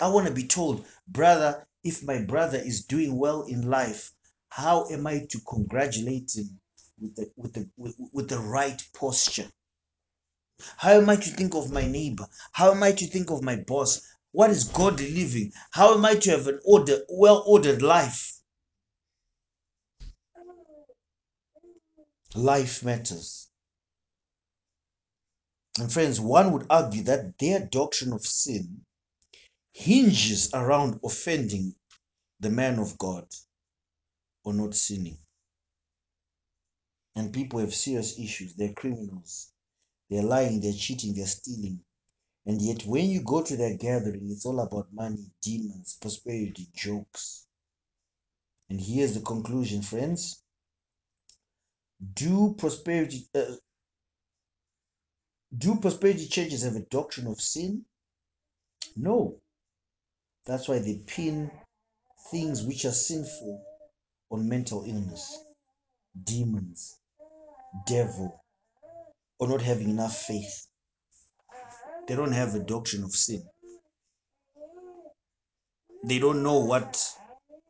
I 0.00 0.08
want 0.08 0.26
to 0.26 0.34
be 0.34 0.48
told, 0.48 0.84
brother, 1.06 1.64
if 1.84 2.02
my 2.02 2.22
brother 2.22 2.58
is 2.58 2.84
doing 2.84 3.16
well 3.16 3.42
in 3.42 3.70
life, 3.70 4.12
how 4.48 4.88
am 4.90 5.06
I 5.06 5.26
to 5.30 5.40
congratulate 5.42 6.36
him 6.36 6.60
with 7.00 7.16
the 7.16 7.30
with 7.36 7.52
the 7.54 7.68
with, 7.76 7.96
with 8.12 8.28
the 8.28 8.38
right 8.38 8.82
posture? 8.94 9.50
How 10.76 10.92
am 10.92 11.08
I 11.08 11.16
to 11.16 11.30
think 11.30 11.54
of 11.54 11.70
my 11.72 11.86
neighbor? 11.86 12.26
How 12.52 12.72
am 12.72 12.82
I 12.82 12.92
to 12.92 13.06
think 13.06 13.30
of 13.30 13.42
my 13.42 13.56
boss? 13.56 14.00
What 14.32 14.50
is 14.50 14.64
godly 14.64 15.10
living? 15.10 15.52
How 15.70 15.94
am 15.94 16.04
I 16.04 16.14
to 16.16 16.30
have 16.30 16.46
an 16.48 16.60
order, 16.64 16.98
well-ordered 17.08 17.80
life? 17.80 18.40
Life 22.34 22.84
matters. 22.84 23.48
And 25.78 25.92
friends, 25.92 26.20
one 26.20 26.52
would 26.52 26.66
argue 26.68 27.04
that 27.04 27.38
their 27.38 27.60
doctrine 27.60 28.12
of 28.12 28.26
sin 28.26 28.84
hinges 29.72 30.50
around 30.52 30.98
offending 31.04 31.74
the 32.40 32.50
man 32.50 32.78
of 32.78 32.98
God 32.98 33.26
or 34.44 34.52
not 34.52 34.74
sinning. 34.74 35.18
And 37.18 37.32
people 37.32 37.58
have 37.58 37.74
serious 37.74 38.16
issues. 38.16 38.54
They're 38.54 38.74
criminals. 38.74 39.50
They're 40.08 40.22
lying, 40.22 40.60
they're 40.60 40.72
cheating, 40.72 41.14
they're 41.14 41.26
stealing. 41.26 41.80
And 42.46 42.62
yet, 42.62 42.86
when 42.86 43.10
you 43.10 43.22
go 43.24 43.42
to 43.42 43.56
their 43.56 43.76
gathering, 43.76 44.28
it's 44.30 44.46
all 44.46 44.60
about 44.60 44.86
money, 44.92 45.32
demons, 45.42 45.98
prosperity, 46.00 46.68
jokes. 46.76 47.48
And 48.70 48.80
here's 48.80 49.14
the 49.14 49.20
conclusion, 49.20 49.82
friends. 49.82 50.44
Do 52.14 52.54
prosperity 52.56 53.28
uh, 53.34 53.56
do 55.56 55.74
prosperity 55.80 56.28
churches 56.28 56.62
have 56.62 56.76
a 56.76 56.86
doctrine 56.86 57.26
of 57.26 57.40
sin? 57.40 57.84
No. 58.94 59.40
That's 60.46 60.68
why 60.68 60.78
they 60.78 61.02
pin 61.04 61.50
things 62.30 62.62
which 62.62 62.84
are 62.84 62.92
sinful 62.92 63.60
on 64.30 64.48
mental 64.48 64.84
illness, 64.84 65.36
demons, 66.24 66.97
devil, 67.86 68.44
or 69.38 69.48
not 69.48 69.62
having 69.62 69.88
enough 69.90 70.16
faith. 70.16 70.66
They 72.06 72.16
don't 72.16 72.32
have 72.32 72.54
a 72.54 72.60
doctrine 72.60 73.04
of 73.04 73.12
sin. 73.12 73.42
They 76.04 76.18
don't 76.18 76.42
know 76.42 76.58
what, 76.58 77.02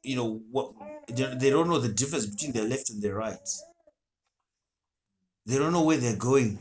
you 0.02 0.16
know, 0.16 0.40
what 0.50 0.72
they 1.08 1.50
don't 1.50 1.68
know 1.68 1.78
the 1.78 1.88
difference 1.88 2.26
between 2.26 2.52
their 2.52 2.64
left 2.68 2.90
and 2.90 3.02
their 3.02 3.14
right. 3.14 3.48
They 5.46 5.58
don't 5.58 5.72
know 5.72 5.82
where 5.82 5.96
they're 5.96 6.16
going. 6.16 6.58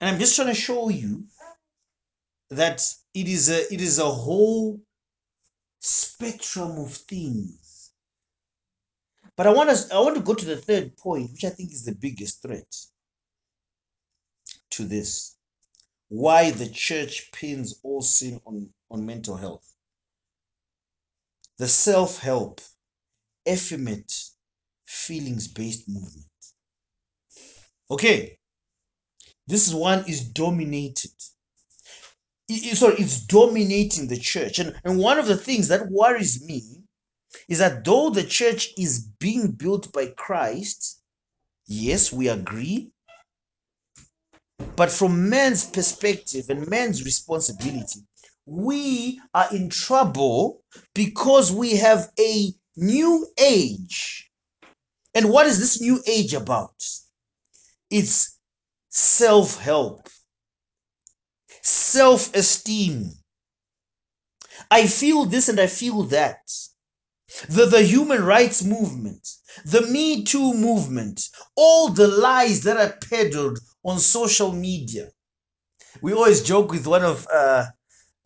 And 0.00 0.10
I'm 0.10 0.20
just 0.20 0.36
trying 0.36 0.48
to 0.48 0.54
show 0.54 0.88
you 0.88 1.24
that 2.50 2.82
it 3.14 3.28
is 3.28 3.50
a 3.50 3.72
it 3.72 3.80
is 3.80 3.98
a 3.98 4.04
whole 4.04 4.80
spectrum 5.80 6.78
of 6.78 6.92
things. 6.92 7.67
But 9.38 9.46
I 9.46 9.50
want 9.50 9.70
us 9.70 9.88
I 9.92 10.00
want 10.00 10.16
to 10.16 10.22
go 10.22 10.34
to 10.34 10.44
the 10.44 10.56
third 10.56 10.96
point, 10.96 11.30
which 11.30 11.44
I 11.44 11.50
think 11.50 11.70
is 11.72 11.84
the 11.84 11.94
biggest 11.94 12.42
threat 12.42 12.74
to 14.70 14.84
this. 14.84 15.36
Why 16.08 16.50
the 16.50 16.68
church 16.68 17.30
pins 17.30 17.78
all 17.84 18.02
sin 18.02 18.40
on, 18.44 18.68
on 18.90 19.06
mental 19.06 19.36
health. 19.36 19.64
The 21.58 21.68
self-help, 21.68 22.60
effeminate, 23.48 24.12
feelings-based 24.86 25.88
movement. 25.88 26.26
Okay, 27.92 28.38
this 29.46 29.72
one 29.72 30.04
is 30.08 30.28
dominated 30.28 31.12
sorry, 32.74 32.94
it's 32.96 33.20
dominating 33.20 34.08
the 34.08 34.18
church. 34.18 34.58
And, 34.58 34.74
and 34.84 34.98
one 34.98 35.18
of 35.18 35.26
the 35.26 35.36
things 35.36 35.68
that 35.68 35.90
worries 35.90 36.44
me 36.44 36.77
is 37.48 37.58
that 37.58 37.84
though 37.84 38.10
the 38.10 38.24
church 38.24 38.70
is 38.78 39.00
being 39.18 39.52
built 39.52 39.92
by 39.92 40.06
Christ, 40.08 41.00
yes, 41.66 42.12
we 42.12 42.28
agree, 42.28 42.92
but 44.76 44.90
from 44.90 45.28
man's 45.28 45.66
perspective 45.66 46.46
and 46.48 46.68
man's 46.68 47.04
responsibility, 47.04 48.00
we 48.46 49.20
are 49.34 49.48
in 49.54 49.68
trouble 49.68 50.62
because 50.94 51.52
we 51.52 51.76
have 51.76 52.10
a 52.18 52.52
new 52.76 53.26
age. 53.38 54.30
And 55.14 55.30
what 55.30 55.46
is 55.46 55.58
this 55.60 55.80
new 55.80 56.02
age 56.06 56.34
about? 56.34 56.84
It's 57.90 58.38
self 58.90 59.58
help, 59.58 60.08
self 61.62 62.34
esteem. 62.34 63.12
I 64.70 64.86
feel 64.86 65.26
this 65.26 65.50
and 65.50 65.60
I 65.60 65.66
feel 65.66 66.04
that. 66.04 66.50
The, 67.48 67.66
the 67.66 67.82
human 67.82 68.24
rights 68.24 68.64
movement, 68.64 69.28
the 69.64 69.82
Me 69.82 70.24
Too 70.24 70.54
movement, 70.54 71.28
all 71.56 71.88
the 71.90 72.08
lies 72.08 72.62
that 72.62 72.76
are 72.76 72.96
peddled 73.08 73.58
on 73.84 73.98
social 73.98 74.52
media. 74.52 75.10
We 76.02 76.12
always 76.14 76.42
joke 76.42 76.70
with 76.72 76.86
one 76.86 77.04
of, 77.04 77.26
uh, 77.32 77.66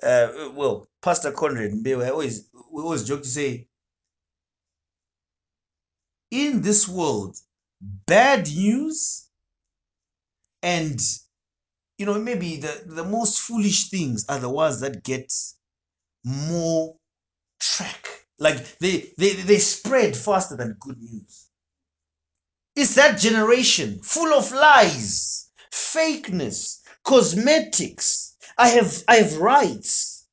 uh, 0.02 0.50
well, 0.54 0.88
Pastor 1.02 1.32
Conrad 1.32 1.72
we 1.84 1.94
always, 1.94 2.48
we 2.72 2.82
always 2.82 3.04
joke 3.04 3.22
to 3.22 3.28
say, 3.28 3.68
in 6.32 6.62
this 6.62 6.88
world, 6.88 7.36
bad 7.80 8.48
news 8.48 9.28
and 10.62 11.00
you 11.98 12.06
know 12.06 12.18
maybe 12.18 12.56
the, 12.56 12.82
the 12.86 13.04
most 13.04 13.40
foolish 13.40 13.90
things 13.90 14.24
are 14.28 14.38
the 14.38 14.48
ones 14.50 14.80
that 14.80 15.02
get 15.04 15.32
more 16.24 16.96
track 17.60 18.11
like 18.42 18.78
they, 18.78 19.12
they 19.18 19.32
they 19.34 19.58
spread 19.58 20.16
faster 20.16 20.56
than 20.56 20.76
good 20.80 21.00
news 21.00 21.48
it's 22.74 22.94
that 22.94 23.18
generation 23.18 23.98
full 24.02 24.32
of 24.32 24.50
lies 24.52 25.50
fakeness 25.70 26.80
cosmetics 27.04 28.36
i 28.58 28.68
have 28.68 29.02
i 29.08 29.16
have 29.16 29.36
rights 29.36 30.26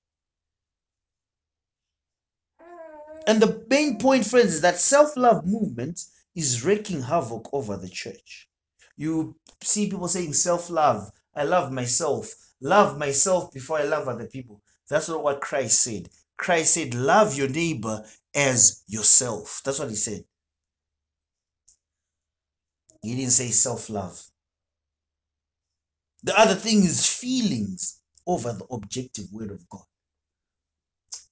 and 3.27 3.41
the 3.41 3.63
main 3.69 3.97
point 3.97 4.25
friends 4.25 4.55
is 4.55 4.61
that 4.61 4.79
self-love 4.79 5.45
movement 5.45 6.01
is 6.35 6.63
wreaking 6.63 7.01
havoc 7.01 7.47
over 7.53 7.77
the 7.77 7.89
church 7.89 8.49
you 8.97 9.35
see 9.61 9.89
people 9.89 10.07
saying 10.07 10.33
self-love 10.33 11.11
I 11.35 11.43
love 11.43 11.71
myself. 11.71 12.33
Love 12.59 12.97
myself 12.97 13.53
before 13.53 13.79
I 13.79 13.83
love 13.83 14.07
other 14.07 14.25
people. 14.27 14.61
That's 14.89 15.07
not 15.07 15.23
what 15.23 15.39
Christ 15.41 15.81
said. 15.81 16.09
Christ 16.39 16.75
said, 16.75 16.95
Love 16.95 17.35
your 17.35 17.49
neighbor 17.49 18.05
as 18.35 18.83
yourself. 18.87 19.61
That's 19.65 19.79
what 19.79 19.89
he 19.91 19.97
said. 19.97 20.25
He 23.03 23.15
didn't 23.15 23.31
say 23.33 23.49
self 23.49 23.89
love. 23.91 24.21
The 26.23 26.39
other 26.39 26.55
thing 26.55 26.79
is 26.83 27.05
feelings 27.05 28.01
over 28.27 28.53
the 28.53 28.65
objective 28.71 29.27
word 29.33 29.51
of 29.51 29.69
God. 29.69 29.85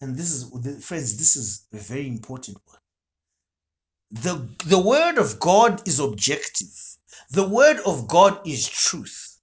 And 0.02 0.16
this 0.18 0.32
is, 0.32 0.52
the 0.52 0.74
friends, 0.82 1.18
this 1.18 1.36
is 1.38 1.68
a 1.74 1.78
very 1.78 2.08
important 2.08 2.58
one. 2.66 2.80
The, 4.12 4.50
the 4.68 4.80
word 4.80 5.18
of 5.20 5.40
God 5.40 5.88
is 5.88 6.00
objective, 6.00 6.74
the 7.32 7.48
word 7.48 7.80
of 7.86 8.08
God 8.08 8.40
is 8.48 8.68
truth 8.70 9.36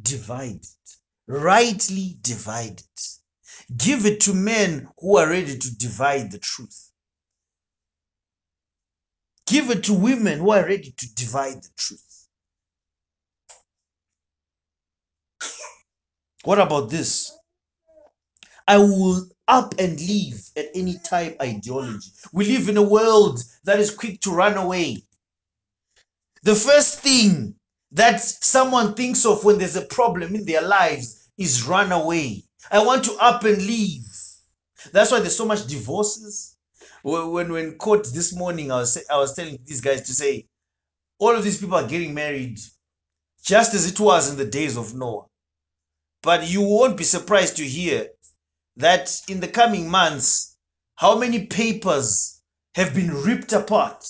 Divided, 0.00 0.66
rightly 1.26 2.18
divide 2.22 2.80
it. 2.80 3.21
Give 3.76 4.06
it 4.06 4.20
to 4.22 4.34
men 4.34 4.88
who 4.98 5.16
are 5.16 5.28
ready 5.28 5.58
to 5.58 5.76
divide 5.76 6.30
the 6.30 6.38
truth. 6.38 6.90
Give 9.46 9.70
it 9.70 9.84
to 9.84 9.94
women 9.94 10.38
who 10.38 10.50
are 10.52 10.64
ready 10.64 10.94
to 10.96 11.14
divide 11.14 11.62
the 11.62 11.70
truth. 11.76 12.28
What 16.44 16.58
about 16.58 16.90
this? 16.90 17.32
I 18.66 18.78
will 18.78 19.26
up 19.48 19.74
and 19.78 19.98
leave 19.98 20.40
at 20.56 20.66
any 20.74 20.98
time 20.98 21.34
ideology. 21.40 22.10
We 22.32 22.46
live 22.46 22.68
in 22.68 22.76
a 22.76 22.82
world 22.82 23.42
that 23.64 23.80
is 23.80 23.94
quick 23.94 24.20
to 24.22 24.30
run 24.30 24.56
away. 24.56 25.04
The 26.42 26.54
first 26.54 27.00
thing 27.00 27.54
that 27.92 28.20
someone 28.20 28.94
thinks 28.94 29.26
of 29.26 29.44
when 29.44 29.58
there's 29.58 29.76
a 29.76 29.82
problem 29.82 30.34
in 30.34 30.46
their 30.46 30.62
lives 30.62 31.28
is 31.36 31.64
run 31.66 31.92
away. 31.92 32.44
I 32.70 32.84
want 32.84 33.04
to 33.04 33.16
up 33.20 33.44
and 33.44 33.58
leave. 33.58 34.06
That's 34.92 35.10
why 35.10 35.20
there's 35.20 35.36
so 35.36 35.44
much 35.46 35.66
divorces. 35.66 36.56
when 37.02 37.52
when 37.52 37.76
caught 37.78 38.06
this 38.12 38.34
morning, 38.34 38.70
I 38.70 38.76
was 38.76 38.98
I 39.10 39.16
was 39.16 39.34
telling 39.34 39.58
these 39.64 39.80
guys 39.80 40.02
to 40.02 40.14
say, 40.14 40.46
all 41.18 41.34
of 41.34 41.44
these 41.44 41.58
people 41.58 41.76
are 41.76 41.86
getting 41.86 42.14
married, 42.14 42.58
just 43.44 43.74
as 43.74 43.90
it 43.90 43.98
was 43.98 44.30
in 44.30 44.36
the 44.36 44.44
days 44.44 44.76
of 44.76 44.94
Noah. 44.94 45.26
But 46.22 46.48
you 46.48 46.62
won't 46.62 46.96
be 46.96 47.04
surprised 47.04 47.56
to 47.56 47.64
hear 47.64 48.08
that 48.76 49.20
in 49.28 49.40
the 49.40 49.48
coming 49.48 49.90
months, 49.90 50.56
how 50.94 51.18
many 51.18 51.46
papers 51.46 52.40
have 52.74 52.94
been 52.94 53.12
ripped 53.22 53.52
apart. 53.52 54.06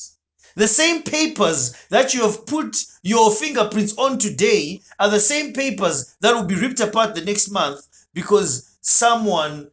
The 0.54 0.68
same 0.68 1.02
papers 1.02 1.74
that 1.88 2.12
you 2.12 2.22
have 2.22 2.44
put 2.44 2.76
your 3.02 3.30
fingerprints 3.30 3.96
on 3.96 4.18
today 4.18 4.82
are 4.98 5.08
the 5.08 5.18
same 5.18 5.54
papers 5.54 6.14
that 6.20 6.34
will 6.34 6.44
be 6.44 6.54
ripped 6.54 6.80
apart 6.80 7.14
the 7.14 7.24
next 7.24 7.50
month 7.50 7.86
because 8.14 8.76
someone 8.80 9.70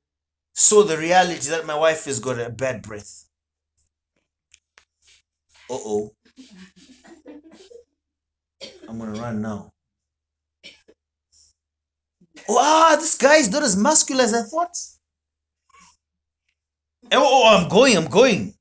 saw 0.53 0.83
the 0.83 0.97
reality 0.97 1.49
that 1.49 1.65
my 1.65 1.75
wife 1.75 2.05
has 2.05 2.19
got 2.19 2.39
a 2.39 2.49
bad 2.49 2.81
breath. 2.81 3.25
Uh 5.69 5.77
oh. 5.77 6.11
I'm 8.87 8.97
gonna 8.97 9.19
run 9.19 9.41
now. 9.41 9.71
Wow, 12.47 12.95
this 12.99 13.15
guy 13.17 13.35
is 13.35 13.49
not 13.49 13.63
as 13.63 13.77
muscular 13.77 14.23
as 14.23 14.33
I 14.33 14.41
thought. 14.41 14.75
Oh, 17.11 17.43
oh, 17.43 17.57
I'm 17.57 17.69
going, 17.69 17.95
I'm 17.95 18.07
going. 18.07 18.55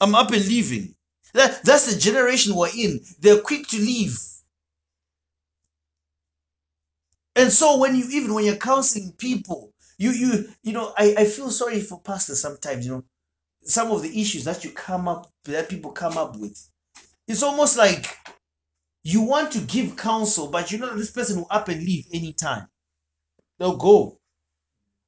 I'm 0.00 0.14
up 0.14 0.32
and 0.32 0.46
leaving. 0.46 0.94
That, 1.32 1.64
that's 1.64 1.92
the 1.92 1.98
generation 1.98 2.54
we're 2.54 2.70
in. 2.76 3.00
They're 3.20 3.40
quick 3.40 3.66
to 3.68 3.78
leave. 3.78 4.18
And 7.36 7.52
so 7.52 7.78
when 7.78 7.96
you 7.96 8.04
even 8.10 8.34
when 8.34 8.44
you're 8.44 8.56
counseling 8.56 9.12
people, 9.18 9.72
you 9.98 10.10
you 10.10 10.48
you 10.62 10.72
know, 10.72 10.92
I, 10.96 11.14
I 11.18 11.24
feel 11.24 11.50
sorry 11.50 11.80
for 11.80 12.00
pastors 12.00 12.40
sometimes, 12.40 12.86
you 12.86 12.92
know, 12.92 13.04
some 13.64 13.90
of 13.90 14.02
the 14.02 14.20
issues 14.20 14.44
that 14.44 14.64
you 14.64 14.70
come 14.70 15.08
up 15.08 15.30
that 15.44 15.68
people 15.68 15.92
come 15.92 16.18
up 16.18 16.36
with. 16.36 16.58
It's 17.28 17.42
almost 17.42 17.76
like 17.76 18.18
you 19.04 19.22
want 19.22 19.52
to 19.52 19.60
give 19.60 19.96
counsel, 19.96 20.48
but 20.48 20.72
you 20.72 20.78
know 20.78 20.88
that 20.90 20.96
this 20.96 21.10
person 21.10 21.38
will 21.38 21.48
up 21.50 21.68
and 21.68 21.82
leave 21.82 22.06
anytime. 22.12 22.68
They'll 23.58 23.76
go. 23.76 24.18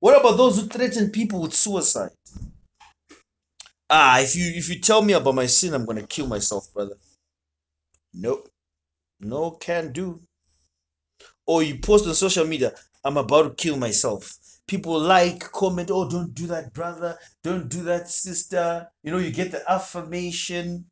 What 0.00 0.18
about 0.20 0.36
those 0.36 0.60
who 0.60 0.66
threaten 0.68 1.10
people 1.10 1.40
with 1.42 1.54
suicide? 1.54 2.10
Ah, 3.90 4.20
if 4.20 4.36
you 4.36 4.46
if 4.54 4.68
you 4.68 4.80
tell 4.80 5.02
me 5.02 5.12
about 5.14 5.34
my 5.34 5.46
sin, 5.46 5.74
I'm 5.74 5.84
gonna 5.86 6.06
kill 6.06 6.26
myself, 6.26 6.72
brother. 6.72 6.96
Nope. 8.14 8.48
No 9.20 9.52
can 9.52 9.92
do. 9.92 10.25
Or 11.46 11.62
you 11.62 11.78
post 11.78 12.06
on 12.06 12.14
social 12.14 12.44
media, 12.44 12.72
I'm 13.04 13.16
about 13.16 13.42
to 13.42 13.54
kill 13.54 13.76
myself. 13.76 14.36
People 14.66 14.98
like, 14.98 15.38
comment, 15.52 15.90
oh, 15.92 16.08
don't 16.08 16.34
do 16.34 16.48
that, 16.48 16.72
brother. 16.74 17.16
Don't 17.44 17.68
do 17.68 17.84
that, 17.84 18.10
sister. 18.10 18.88
You 19.04 19.12
know, 19.12 19.18
you 19.18 19.30
get 19.30 19.52
the 19.52 19.62
affirmation. 19.70 20.86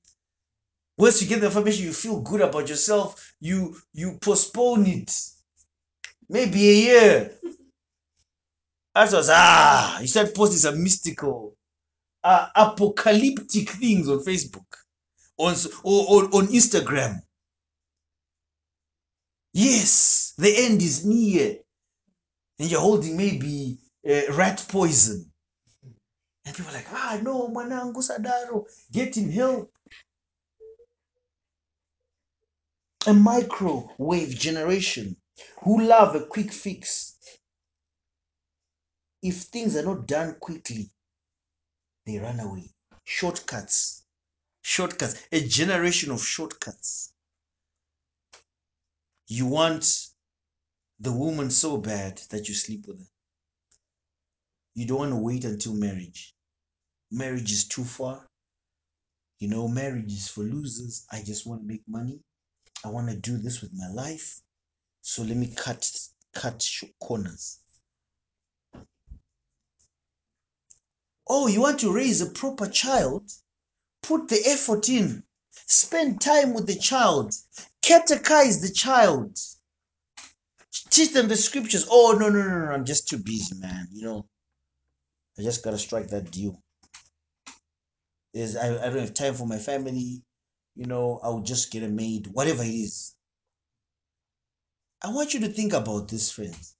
Once 0.96 1.20
you 1.20 1.28
get 1.28 1.40
the 1.40 1.48
affirmation, 1.48 1.84
you 1.86 1.92
feel 1.92 2.20
good 2.20 2.40
about 2.40 2.68
yourself. 2.68 3.34
You 3.40 3.76
you 3.92 4.16
postpone 4.20 4.86
it. 4.86 5.12
Maybe 6.28 6.68
a 6.68 6.74
year. 6.74 7.30
Afterwards, 8.94 9.28
ah, 9.32 9.98
you 10.00 10.06
start 10.06 10.32
posting 10.36 10.58
some 10.58 10.80
mystical, 10.80 11.56
uh, 12.22 12.46
apocalyptic 12.54 13.70
things 13.70 14.08
on 14.08 14.20
Facebook, 14.20 14.66
on 15.36 15.56
or 15.82 16.24
on 16.26 16.46
Instagram. 16.46 17.20
Yes, 19.54 20.34
the 20.36 20.52
end 20.66 20.82
is 20.82 21.06
near. 21.06 21.58
And 22.58 22.68
you're 22.70 22.80
holding 22.80 23.16
maybe 23.16 23.78
uh, 24.08 24.32
rat 24.32 24.64
poison. 24.68 25.30
And 26.44 26.54
people 26.54 26.72
are 26.72 26.74
like, 26.74 26.88
ah, 26.92 27.20
no, 27.22 27.48
manangu 27.48 28.02
sadaro, 28.02 28.64
getting 28.92 29.30
help. 29.30 29.72
A 33.06 33.14
microwave 33.14 34.36
generation 34.36 35.16
who 35.62 35.82
love 35.82 36.16
a 36.16 36.26
quick 36.26 36.52
fix. 36.52 37.16
If 39.22 39.36
things 39.36 39.76
are 39.76 39.84
not 39.84 40.06
done 40.06 40.36
quickly, 40.40 40.90
they 42.04 42.18
run 42.18 42.40
away. 42.40 42.70
Shortcuts. 43.04 44.04
Shortcuts. 44.62 45.22
A 45.30 45.46
generation 45.46 46.10
of 46.10 46.24
shortcuts. 46.24 47.13
You 49.34 49.46
want 49.46 50.10
the 51.00 51.10
woman 51.10 51.50
so 51.50 51.76
bad 51.76 52.18
that 52.30 52.48
you 52.48 52.54
sleep 52.54 52.86
with 52.86 53.00
her. 53.00 53.10
You 54.76 54.86
don't 54.86 54.98
want 54.98 55.10
to 55.10 55.16
wait 55.16 55.44
until 55.44 55.74
marriage. 55.74 56.36
Marriage 57.10 57.50
is 57.50 57.64
too 57.66 57.82
far. 57.82 58.28
You 59.40 59.48
know, 59.48 59.66
marriage 59.66 60.12
is 60.12 60.28
for 60.28 60.42
losers. 60.42 61.04
I 61.10 61.20
just 61.22 61.46
want 61.46 61.62
to 61.62 61.66
make 61.66 61.82
money. 61.88 62.20
I 62.84 62.90
want 62.90 63.10
to 63.10 63.16
do 63.16 63.36
this 63.36 63.60
with 63.60 63.72
my 63.74 63.88
life. 63.88 64.40
So 65.02 65.24
let 65.24 65.36
me 65.36 65.52
cut 65.56 65.84
cut 66.32 66.64
corners. 67.00 67.58
Oh, 71.26 71.48
you 71.48 71.60
want 71.60 71.80
to 71.80 71.92
raise 71.92 72.20
a 72.20 72.30
proper 72.30 72.68
child? 72.68 73.32
Put 74.00 74.28
the 74.28 74.40
effort 74.46 74.88
in. 74.88 75.24
Spend 75.66 76.20
time 76.20 76.54
with 76.54 76.68
the 76.68 76.76
child. 76.76 77.34
Catechize 77.84 78.62
the 78.62 78.72
child. 78.72 79.38
Teach 80.88 81.12
them 81.12 81.28
the 81.28 81.36
scriptures. 81.36 81.86
Oh, 81.90 82.16
no, 82.18 82.30
no, 82.30 82.42
no, 82.42 82.66
no. 82.66 82.72
I'm 82.72 82.86
just 82.86 83.08
too 83.08 83.18
busy, 83.18 83.54
man. 83.58 83.88
You 83.92 84.06
know, 84.06 84.26
I 85.38 85.42
just 85.42 85.62
got 85.62 85.72
to 85.72 85.78
strike 85.78 86.08
that 86.08 86.30
deal. 86.30 86.62
Is 88.32 88.56
I, 88.56 88.68
I 88.68 88.88
don't 88.88 89.00
have 89.00 89.12
time 89.12 89.34
for 89.34 89.46
my 89.46 89.58
family. 89.58 90.22
You 90.74 90.86
know, 90.86 91.20
I'll 91.22 91.42
just 91.42 91.70
get 91.70 91.82
a 91.82 91.88
maid, 91.88 92.28
whatever 92.32 92.62
it 92.62 92.68
is. 92.68 93.14
I 95.02 95.10
want 95.10 95.34
you 95.34 95.40
to 95.40 95.48
think 95.48 95.74
about 95.74 96.08
this, 96.08 96.32
friends. 96.32 96.76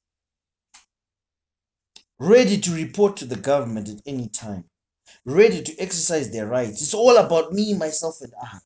Ready 2.18 2.58
to 2.58 2.74
report 2.74 3.18
to 3.18 3.26
the 3.26 3.36
government 3.36 3.90
at 3.90 4.00
any 4.06 4.28
time, 4.28 4.64
ready 5.26 5.62
to 5.62 5.78
exercise 5.78 6.30
their 6.30 6.46
rights. 6.46 6.80
It's 6.80 6.94
all 6.94 7.18
about 7.18 7.52
me, 7.52 7.74
myself, 7.74 8.22
and 8.22 8.32
I. 8.42 8.58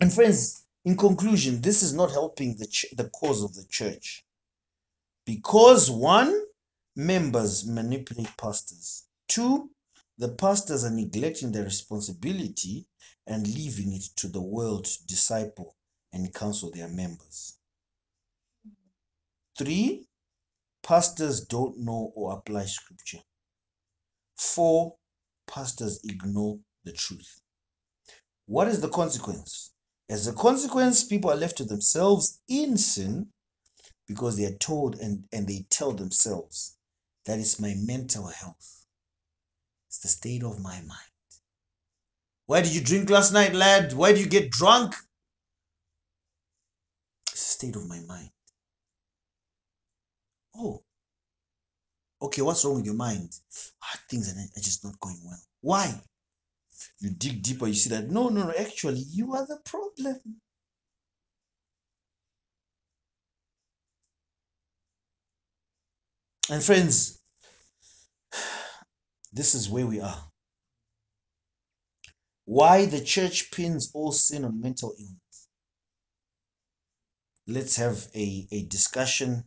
And 0.00 0.12
friends, 0.12 0.64
in 0.84 0.96
conclusion, 0.96 1.60
this 1.60 1.82
is 1.82 1.92
not 1.92 2.10
helping 2.10 2.56
the, 2.56 2.66
ch- 2.66 2.86
the 2.96 3.10
cause 3.10 3.42
of 3.42 3.54
the 3.54 3.64
church. 3.68 4.24
Because 5.26 5.90
one, 5.90 6.34
members 6.96 7.66
manipulate 7.66 8.36
pastors. 8.36 9.04
Two, 9.28 9.70
the 10.18 10.28
pastors 10.28 10.84
are 10.84 10.90
neglecting 10.90 11.52
their 11.52 11.64
responsibility 11.64 12.86
and 13.26 13.46
leaving 13.46 13.92
it 13.92 14.04
to 14.16 14.28
the 14.28 14.40
world 14.40 14.84
to 14.84 15.06
disciple 15.06 15.76
and 16.12 16.32
counsel 16.34 16.70
their 16.70 16.88
members. 16.88 17.56
Three, 19.56 20.06
pastors 20.82 21.42
don't 21.42 21.78
know 21.78 22.12
or 22.14 22.32
apply 22.32 22.64
scripture. 22.64 23.20
Four, 24.36 24.96
pastors 25.46 26.00
ignore 26.04 26.58
the 26.84 26.92
truth. 26.92 27.40
What 28.46 28.68
is 28.68 28.80
the 28.80 28.88
consequence? 28.88 29.69
As 30.10 30.26
a 30.26 30.32
consequence, 30.32 31.04
people 31.04 31.30
are 31.30 31.36
left 31.36 31.58
to 31.58 31.64
themselves 31.64 32.40
in 32.48 32.76
sin 32.76 33.28
because 34.08 34.36
they 34.36 34.44
are 34.44 34.56
told 34.56 34.98
and, 34.98 35.24
and 35.32 35.46
they 35.46 35.66
tell 35.70 35.92
themselves 35.92 36.76
that 37.26 37.38
is 37.38 37.60
my 37.60 37.74
mental 37.78 38.26
health. 38.26 38.86
It's 39.86 40.00
the 40.00 40.08
state 40.08 40.42
of 40.42 40.58
my 40.60 40.80
mind. 40.80 41.12
Why 42.46 42.60
did 42.60 42.74
you 42.74 42.80
drink 42.80 43.08
last 43.08 43.32
night, 43.32 43.54
lad? 43.54 43.92
Why 43.92 44.10
did 44.10 44.20
you 44.20 44.26
get 44.26 44.50
drunk? 44.50 44.96
It's 47.30 47.46
the 47.46 47.66
state 47.68 47.76
of 47.76 47.86
my 47.86 48.00
mind. 48.00 48.30
Oh, 50.56 50.82
okay, 52.20 52.42
what's 52.42 52.64
wrong 52.64 52.74
with 52.74 52.84
your 52.84 52.94
mind? 52.94 53.30
Ah, 53.80 54.00
things 54.08 54.28
are, 54.28 54.40
are 54.40 54.60
just 54.60 54.82
not 54.82 54.98
going 54.98 55.20
well. 55.24 55.40
Why? 55.60 56.02
You 56.98 57.10
dig 57.10 57.42
deeper, 57.42 57.66
you 57.66 57.74
see 57.74 57.90
that 57.90 58.10
no, 58.10 58.28
no, 58.28 58.44
no, 58.44 58.54
actually, 58.58 59.04
you 59.10 59.34
are 59.34 59.46
the 59.46 59.58
problem. 59.64 60.40
And 66.50 66.62
friends, 66.62 67.20
this 69.32 69.54
is 69.54 69.70
where 69.70 69.86
we 69.86 70.00
are. 70.00 70.30
Why 72.44 72.86
the 72.86 73.00
church 73.00 73.52
pins 73.52 73.90
all 73.94 74.10
sin 74.10 74.44
on 74.44 74.60
mental 74.60 74.94
illness. 74.98 75.48
Let's 77.46 77.76
have 77.76 78.08
a, 78.14 78.48
a 78.50 78.64
discussion, 78.64 79.44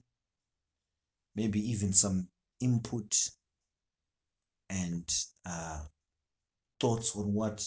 maybe 1.35 1.59
even 1.71 1.91
some 1.91 2.29
input 2.61 3.17
and 4.69 5.09
uh, 5.45 5.83
thoughts 6.83 7.15
on 7.15 7.33
what 7.33 7.65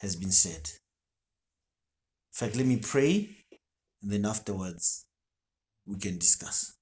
has 0.00 0.16
been 0.16 0.32
said. 0.32 0.64
In 0.64 2.32
fact, 2.32 2.56
let 2.56 2.64
me 2.64 2.78
pray 2.78 3.28
and 4.00 4.10
then 4.10 4.24
afterwards 4.24 5.04
we 5.84 5.98
can 5.98 6.16
discuss. 6.16 6.72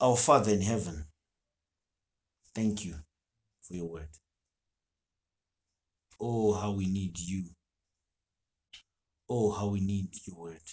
Our 0.00 0.16
Father 0.16 0.50
in 0.50 0.60
heaven, 0.60 1.04
thank 2.52 2.84
you 2.84 2.96
for 3.62 3.74
your 3.74 3.88
word. 3.88 4.08
Oh, 6.20 6.52
how 6.54 6.72
we 6.72 6.86
need 6.86 7.16
you. 7.16 7.44
Oh, 9.30 9.52
how 9.52 9.68
we 9.68 9.80
need 9.80 10.08
your 10.26 10.36
word. 10.36 10.66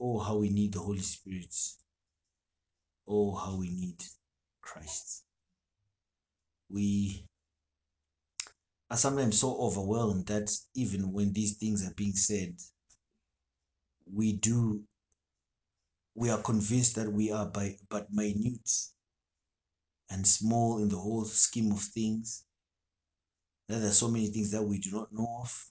Oh, 0.00 0.18
how 0.18 0.36
we 0.38 0.50
need 0.50 0.72
the 0.72 0.80
Holy 0.80 0.98
Spirit. 0.98 1.54
Oh, 3.06 3.36
how 3.36 3.54
we 3.56 3.70
need 3.70 4.02
Christ. 4.62 5.22
We 6.68 7.24
are 8.90 8.96
sometimes 8.96 9.38
so 9.38 9.56
overwhelmed 9.58 10.26
that 10.26 10.50
even 10.74 11.12
when 11.12 11.32
these 11.32 11.56
things 11.56 11.86
are 11.86 11.94
being 11.94 12.14
said, 12.14 12.54
we 14.12 14.32
do, 14.32 14.82
we 16.14 16.30
are 16.30 16.42
convinced 16.42 16.96
that 16.96 17.12
we 17.12 17.30
are 17.30 17.46
by, 17.46 17.76
but 17.90 18.10
minute 18.10 18.70
and 20.10 20.26
small 20.26 20.78
in 20.82 20.88
the 20.88 20.96
whole 20.96 21.24
scheme 21.24 21.70
of 21.72 21.80
things. 21.80 22.44
That 23.68 23.80
there 23.80 23.90
are 23.90 23.92
so 23.92 24.08
many 24.08 24.28
things 24.28 24.50
that 24.52 24.62
we 24.62 24.78
do 24.78 24.90
not 24.92 25.12
know 25.12 25.40
of. 25.42 25.66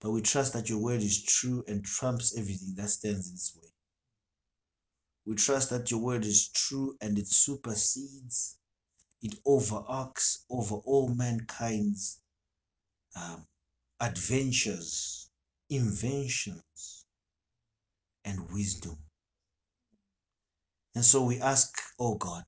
But 0.00 0.12
we 0.12 0.22
trust 0.22 0.52
that 0.52 0.68
your 0.68 0.78
word 0.78 1.02
is 1.02 1.22
true 1.22 1.64
and 1.66 1.84
trumps 1.84 2.36
everything 2.38 2.74
that 2.76 2.90
stands 2.90 3.28
in 3.28 3.34
its 3.34 3.56
way. 3.56 3.68
We 5.24 5.36
trust 5.36 5.70
that 5.70 5.90
your 5.90 6.00
word 6.00 6.24
is 6.24 6.48
true 6.48 6.96
and 7.00 7.18
it 7.18 7.28
supersedes, 7.28 8.58
it 9.22 9.34
overarcs 9.46 10.44
over 10.50 10.76
all 10.76 11.08
mankind's 11.08 12.20
um, 13.14 13.46
adventures, 14.00 15.30
inventions, 15.70 17.04
and 18.24 18.50
wisdom. 18.52 18.96
And 20.94 21.04
so 21.04 21.24
we 21.24 21.40
ask, 21.40 21.72
oh 21.98 22.16
God, 22.16 22.44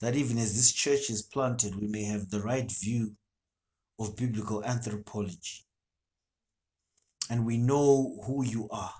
that 0.00 0.16
even 0.16 0.38
as 0.38 0.54
this 0.54 0.72
church 0.72 1.10
is 1.10 1.22
planted, 1.22 1.74
we 1.74 1.86
may 1.86 2.04
have 2.04 2.28
the 2.28 2.40
right 2.40 2.70
view 2.70 3.16
of 3.98 4.16
biblical 4.16 4.64
anthropology. 4.64 5.64
And 7.30 7.44
we 7.44 7.58
know 7.58 8.20
who 8.26 8.44
you 8.44 8.68
are, 8.70 8.94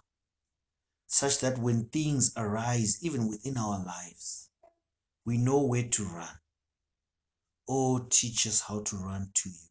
such 1.07 1.39
that 1.41 1.59
when 1.59 1.87
things 1.87 2.33
arise, 2.37 2.99
even 3.03 3.29
within 3.29 3.57
our 3.57 3.83
lives, 3.85 4.51
we 5.25 5.39
know 5.39 5.63
where 5.63 5.89
to 5.89 6.05
run. 6.05 6.29
Oh, 7.69 8.07
teach 8.11 8.47
us 8.47 8.61
how 8.61 8.81
to 8.81 8.97
run 8.97 9.31
to 9.35 9.51
you. 9.51 9.69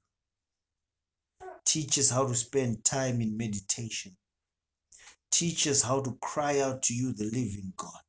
Teach 1.66 1.98
us 1.98 2.10
how 2.10 2.28
to 2.28 2.36
spend 2.36 2.86
time 2.86 3.22
in 3.22 3.36
meditation. 3.36 4.16
Teach 5.32 5.68
us 5.68 5.82
how 5.82 6.02
to 6.02 6.18
cry 6.22 6.60
out 6.60 6.84
to 6.84 6.94
you, 6.94 7.14
the 7.14 7.26
living 7.26 7.74
God. 7.76 8.02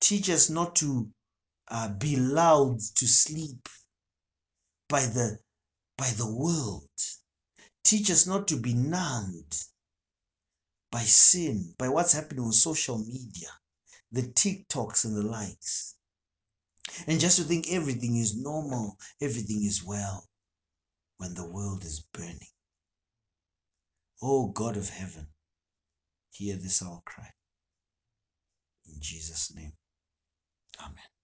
Teach 0.00 0.30
us 0.30 0.50
not 0.50 0.76
to 0.76 1.10
uh, 1.68 1.90
be 1.90 2.16
lulled 2.16 2.80
to 2.96 3.06
sleep 3.06 3.68
by 4.88 5.00
the 5.00 5.38
by 5.98 6.10
the 6.10 6.30
world. 6.30 6.88
Teach 7.84 8.10
us 8.10 8.26
not 8.26 8.48
to 8.48 8.56
be 8.56 8.74
numbed 8.74 9.56
by 10.90 11.02
sin, 11.02 11.74
by 11.78 11.88
what's 11.88 12.12
happening 12.12 12.44
on 12.44 12.52
social 12.52 12.98
media, 12.98 13.48
the 14.12 14.22
TikToks 14.22 15.04
and 15.04 15.16
the 15.16 15.22
likes. 15.22 15.95
And 17.06 17.20
just 17.20 17.38
to 17.38 17.44
think 17.44 17.66
everything 17.70 18.16
is 18.16 18.36
normal, 18.36 18.96
everything 19.20 19.64
is 19.64 19.84
well, 19.84 20.28
when 21.18 21.34
the 21.34 21.48
world 21.48 21.84
is 21.84 22.04
burning. 22.12 22.52
Oh 24.22 24.48
God 24.48 24.76
of 24.76 24.88
heaven, 24.88 25.26
hear 26.30 26.56
this 26.56 26.82
our 26.82 27.00
cry. 27.04 27.30
In 28.86 28.94
Jesus' 29.00 29.52
name, 29.54 29.72
Amen. 30.80 31.15